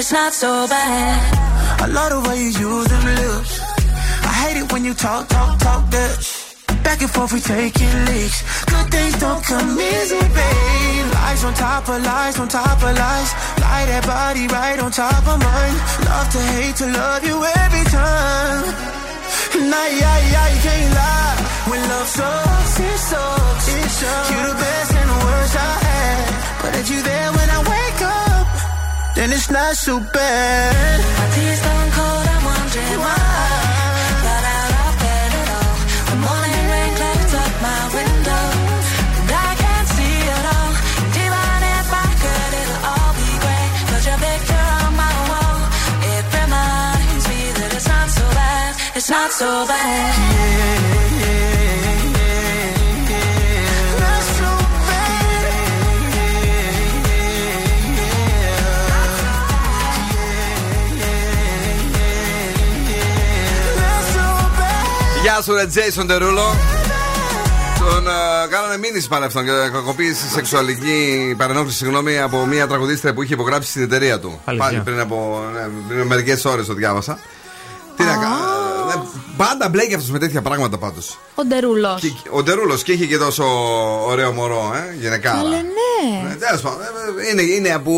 [0.00, 1.20] It's not so bad.
[1.84, 3.52] I love the way you use them lips.
[4.30, 6.16] I hate it when you talk, talk, talk that.
[6.82, 8.40] Back and forth, we taking leaks.
[8.64, 11.06] Good things don't come easy, babe.
[11.20, 13.30] Lies on top of lies, on top of lies.
[13.60, 15.76] Lie that body right on top of mine.
[16.08, 18.64] Love to hate to love you every time.
[19.60, 21.36] And I, I, I can't lie.
[21.68, 23.66] When love sucks, it sucks.
[23.68, 24.30] It sucks.
[24.32, 26.28] You're the best and the worst I had.
[26.62, 27.79] But if you there when I up,
[29.20, 30.98] then it's not so bad.
[31.20, 31.28] My
[31.96, 33.18] cold, I'm wondering why.
[35.60, 35.76] All.
[36.10, 38.44] The morning rain clouds up my window,
[39.18, 40.16] and I can't see
[40.56, 40.72] all.
[41.20, 42.06] If I
[42.60, 43.28] it'll all be.
[43.90, 45.58] But your picture on my wall,
[46.14, 48.70] it reminds me that it's not so bad.
[48.96, 50.80] It's not so bad.
[50.80, 50.89] Not
[65.42, 66.42] Γεια σου, ρε Τζέισον Τερούλο.
[67.78, 68.10] Τον ε,
[68.50, 73.70] κάνανε μήνυση πάλι αυτόν και κακοποίηση σεξουαλική παρενόχληση, συγγνώμη, από μια τραγουδίστρια που είχε υπογράψει
[73.70, 74.40] στην εταιρεία του.
[74.44, 74.66] Αλήθεια.
[74.68, 77.18] Πάλι πριν από ναι, πριν μερικές ώρες το διάβασα.
[77.96, 78.34] Τι να κάνω.
[78.94, 81.18] ε, Πάντα μπλέκει αυτός με τέτοια πράγματα πάντως.
[81.34, 82.02] Ο Ντερούλος.
[82.30, 83.44] Ο Ντερούλος και είχε και τόσο
[84.06, 85.38] ωραίο μωρό, ε, γυναικάρα.
[85.38, 86.34] Αλλά ναι.
[86.34, 87.92] Τέλος πάντων, ε, είναι, είναι από.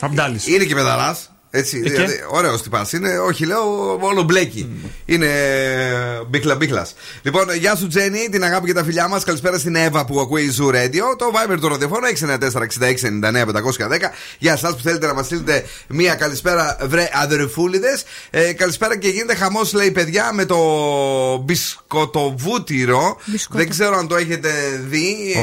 [0.00, 0.46] Αμπτάλης.
[0.46, 1.16] Είναι και παιδαρά.
[1.52, 2.92] Έτσι, Ε, και; δηλαδή, ωραίος τυπάς.
[2.92, 4.68] Είναι, όχι, λέω, όλο μπλέκι.
[5.04, 5.28] Είναι
[6.28, 6.86] μπίχλα μπίχλα.
[7.22, 9.24] Λοιπόν, γεια σου Τζένι, την αγάπη και τα φιλιά μας.
[9.24, 11.16] Καλησπέρα στην Εύα που ακούει η Zoo Radio.
[11.18, 14.10] Το Viber του ραδιοφώνου 694-6699-510.
[14.38, 18.04] Για εσά που θέλετε να μας στείλετε μία καλησπέρα, βρε αδερφούλιδες.
[18.30, 20.58] Ε, καλησπέρα και γίνεται χαμός, λέει παιδιά, με το
[21.44, 23.16] μπισκοτοβούτυρο.
[23.24, 23.58] Μπισκότο.
[23.58, 24.50] Δεν ξέρω αν το έχετε
[24.88, 25.34] δει.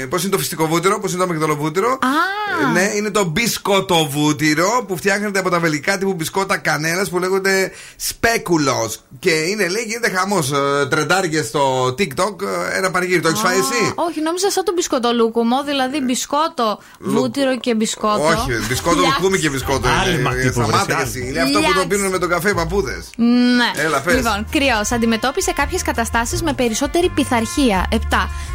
[0.00, 1.88] Ε, Πώς είναι το φυσικό βούτυρο, πώς είναι το αμυγδαλοβούτυρο.
[1.90, 2.72] Α.
[2.72, 7.70] Ναι, είναι το μπισκοτοβούτυρο που φτιάχνεται φτιάχνεται από τα βελικά τύπου μπισκότα κανένας που λέγονται
[7.96, 9.00] σπέκουλος.
[9.18, 10.52] Και είναι, λέει, γίνεται χαμός.
[10.90, 12.36] Τρεντάργε στο TikTok,
[12.72, 13.20] ε, ένα πανηγύρι.
[13.20, 18.24] Το έχεις φάει εσύ; Όχι, νόμιζα σαν το μπισκότο λούκουμο, δηλαδή μπισκότο, βούτυρο και μπισκότο.
[18.24, 19.16] Όχι, μπισκότο Λιάξ.
[19.18, 19.88] λουκούμι και μπισκότο.
[19.88, 20.42] Άλμα είναι.
[20.42, 21.26] τύπου, Σταμάτα βρε, και εσύ.
[21.28, 21.86] Είναι αυτό που το Λιάξ.
[21.86, 23.10] πίνουν με τον καφέ οι παππούδες.
[23.16, 23.82] Ναι.
[23.84, 24.14] Έλα, πες.
[24.14, 24.90] Λοιπόν, κρυός.
[24.92, 27.86] Αντιμετώπισε κάποιες καταστάσεις με περισσότερη πειθαρχία.
[27.90, 27.96] 7.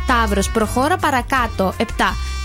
[0.08, 0.50] Ταύρος.
[0.50, 1.74] Προχώρα παρακάτω.
[1.78, 1.84] 7.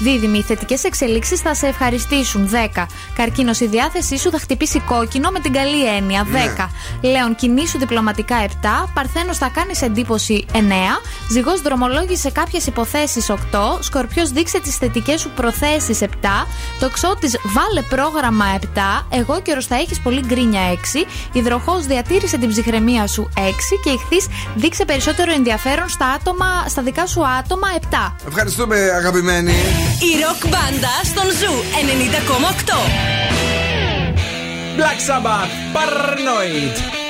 [0.00, 0.38] Δίδυμη.
[0.38, 2.48] Οι θετικές εξελίξεις θα σε ευχαριστήσουν.
[2.48, 2.86] 10.
[3.16, 3.60] Καρκίνος.
[3.60, 6.24] Η διάθεσή σου θα χτυπήσει κόκκινο με την καλή έννοια.
[6.24, 6.70] 10.
[7.00, 7.10] Ναι.
[7.10, 7.34] Λέων.
[7.34, 8.36] Κινήσου διπλωματικά.
[8.36, 8.90] 7.
[8.94, 9.34] Παρθένο.
[9.34, 10.46] Θα κάνεις εντύπωση.
[10.52, 11.00] 9.
[11.30, 11.60] Ζυγός.
[11.60, 13.30] Δρομολόγησε κάποιες υποθέσεις.
[13.30, 13.78] 8.
[13.80, 14.30] Σκορπιός.
[14.30, 16.00] Δείξε τις θετικές σου προθέσεις.
[16.00, 16.46] 7.
[16.80, 17.30] Τοξότη.
[17.42, 18.44] Βάλε πρόγραμμα.
[18.54, 19.06] 7.
[19.08, 20.60] Εγώ καιρο θα έχεις πολύ γκρίνια.
[20.60, 21.06] 6.
[21.32, 21.86] Υδροχός.
[21.86, 23.28] Διατήρησε την ψυχραιμία σου.
[23.34, 23.78] 6.
[23.84, 24.30] Και ηχθή.
[24.54, 27.68] Δείξε περισσότερο ενδιαφέρον στα, άτομα, στα δικά σου άτομα.
[27.90, 28.16] 7.
[28.28, 29.52] Ευχαριστούμε, αγαπημένοι.
[30.08, 33.93] Η ροκ μπάντα στον Ζου 90,8.
[34.76, 37.03] Black Sabbath, Paranoid.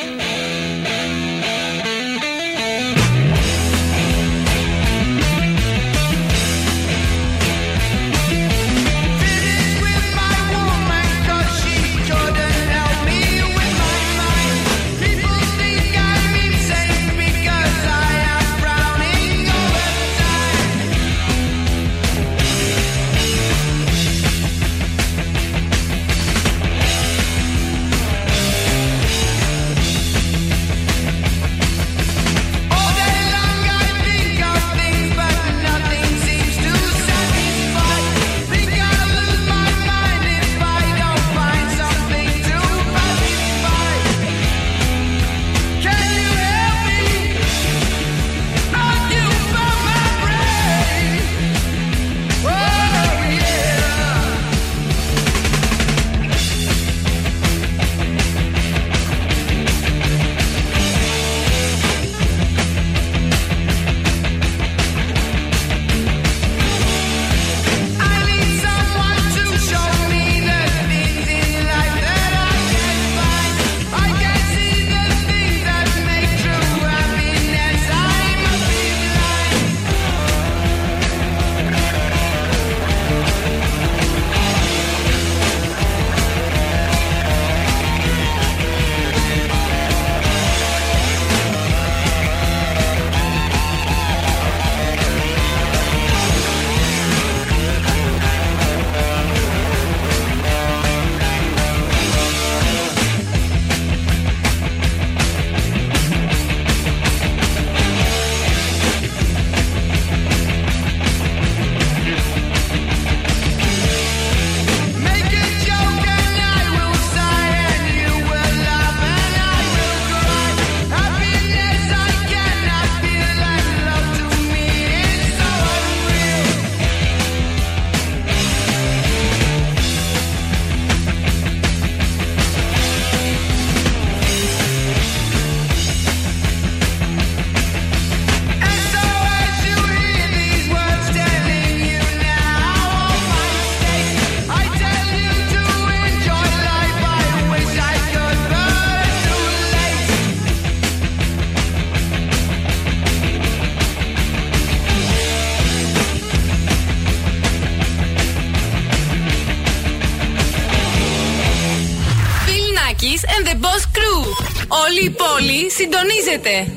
[165.89, 166.74] Πόλη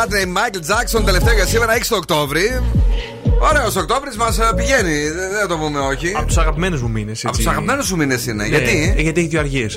[0.00, 1.04] Μακάτνεϊ, Μάικλ Τζάξον.
[1.04, 2.60] Τελευταίο για σήμερα 6 το Οκτώβρη.
[3.40, 6.12] Ωραίος Οκτώβρης μας πηγαίνει, δεν δεν το πούμε όχι.
[6.16, 7.24] Από τους αγαπημένους μου μήνες.
[7.24, 8.46] Από τους αγαπημένους σου μήνες είναι.
[8.46, 9.66] Γιατί; γιατί έχει δύο αργίε.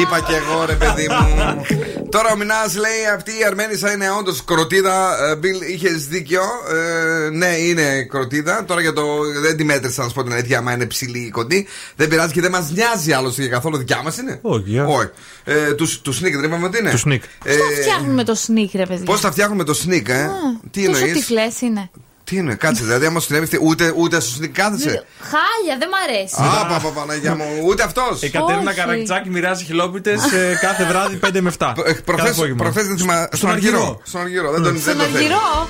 [0.00, 1.54] Είπα και εγώ ρε παιδί μου.
[2.10, 5.24] Τώρα ο Μινάς λέει αυτή η Αρμένισσα είναι όντως κροτίδα.
[5.30, 6.42] Ε, Μπιλ, είχες δίκιο.
[6.74, 8.64] Ε, ναι, είναι κροτίδα.
[8.64, 9.02] Τώρα για το.
[9.40, 11.66] Δεν τη μέτρησα να σου πω την αλήθεια, άμα είναι ψηλή ή κοντή.
[11.96, 14.38] Δεν πειράζει και δεν μας νοιάζει άλλωστε για καθόλου δικιά μας είναι.
[14.42, 14.78] Όχι.
[14.78, 15.08] Όχι.
[15.44, 16.90] Ε, τους, τους sneak δεν είπαμε ότι είναι.
[16.90, 17.20] Τους sneak.
[17.44, 19.04] Ε, Πώς τα φτιάχνουμε το sneak, ρε παιδιά.
[19.04, 20.26] Πώς θα φτιάχνουμε το sneak, ε;
[20.70, 21.90] Τι Τόσο εννοείς; τυφλέ είναι.
[22.28, 25.04] Τι είναι, κάτσε, δηλαδή άμα σου την ούτε, ούτε στο sneak κάθεσαι.
[25.20, 26.34] Χάλια, δεν μ' αρέσει.
[26.38, 28.22] Α, πα, πα, Παναγιά μου, ούτε αυτός.
[28.22, 28.80] Η Κατερίνα Όχι.
[28.80, 30.20] Καρακιτσάκη μοιράζει χιλόπιτες
[30.60, 31.72] κάθε βράδυ 5 με 7.
[32.04, 33.28] Προχθέ δεν θυμάμαι.
[33.32, 34.00] Στον Αργυρό.
[34.04, 35.16] Στον Αργυρό, δεν τον δεν Στον το θέλει.
[35.16, 35.68] Αργυρό;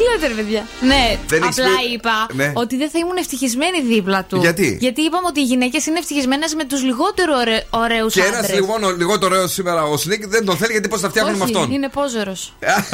[0.00, 0.62] Τι λέτε, ρε παιδιά.
[0.80, 1.02] Ναι,
[1.32, 2.52] Δεν έχεις απλά πει- είπα Ναι.
[2.54, 4.36] ότι δεν θα ήμουν ευτυχισμένη δίπλα του.
[4.46, 7.32] Γιατί; Γιατί είπαμε ότι οι γυναίκες είναι ευτυχισμένες με τους λιγότερο
[7.70, 8.54] ωραίους Και ένας άντρες.
[8.60, 11.70] λιγότερο, λιγότερο ωραίος σήμερα ο Σνίκ δεν τον θέλει γιατί πώς θα φτιάχνουν με αυτόν.
[11.72, 12.40] Είναι πόζερος.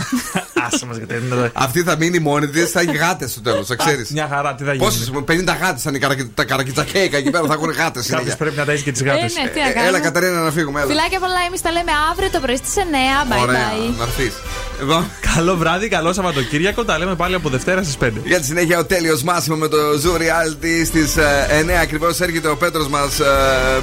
[0.67, 1.51] Άσε μας Κατερίνα.
[1.55, 4.11] Αυτή θα μείνει μόνη της, θα έχει γάτες στο τέλος, θα ξέρεις.
[4.11, 4.85] Μια χαρά, τι θα γίνει.
[4.85, 8.07] Πόσες, 50 γάτες θα είναι οι καρακι- τα καρακιτσακέικα εκεί πέρα, θα έχουν γάτες.
[8.07, 9.35] Κάποιο πρέπει να ταζει και τις Ε, γάτες.
[9.37, 9.87] ναι, τι να κάνουμε.
[9.89, 10.81] Έλα, Καταρίνα, να φύγουμε.
[10.81, 10.89] Έλα.
[10.91, 13.25] Φιλάκια πολλά, εμείς τα λέμε αύριο το πρωί στις 9.
[13.31, 13.97] Bye Ωραία, bye.
[13.99, 14.33] να έρθεις.
[14.81, 15.05] Εδώ.
[15.35, 16.85] Καλό βράδυ, καλό Σαββατοκύριακο.
[16.97, 18.11] Τα λέμε πάλι από Δευτέρα στις 5.
[18.25, 22.57] Για τη συνέχεια ο τέλειος Μάσιμο με το Zoo Reality στις 9 ακριβώς έρχεται ο
[22.57, 23.19] Πέτρος μας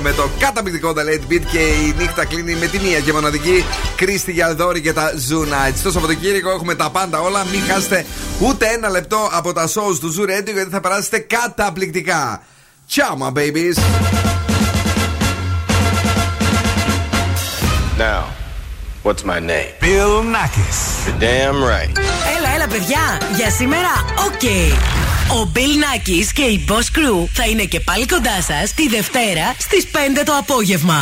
[0.01, 3.65] με το καταπληκτικό The Late Beat και η νύχτα κλείνει με τη μία και μοναδική
[3.95, 5.75] Κρίστη Γιαλδόρη και τα Zoo Nights.
[5.75, 7.45] Στο Σαββατοκύριακο έχουμε τα πάντα όλα.
[7.51, 8.05] Μην χάσετε
[8.39, 12.43] ούτε ένα λεπτό από τα shows του Zoo Radio γιατί θα περάσετε καταπληκτικά.
[12.89, 13.77] Ciao, my babies.
[17.97, 18.42] Now,
[19.03, 19.71] what's my name?
[19.79, 20.79] Bill Nackis.
[21.05, 21.91] You're damn right.
[22.37, 23.21] Έλα, έλα, παιδιά.
[23.35, 24.43] Για σήμερα, οκ.
[25.39, 29.55] Ο Bill Nakis και η Boss Crew θα είναι και πάλι κοντά σας τη Δευτέρα
[29.57, 31.01] στις 5 το απόγευμα.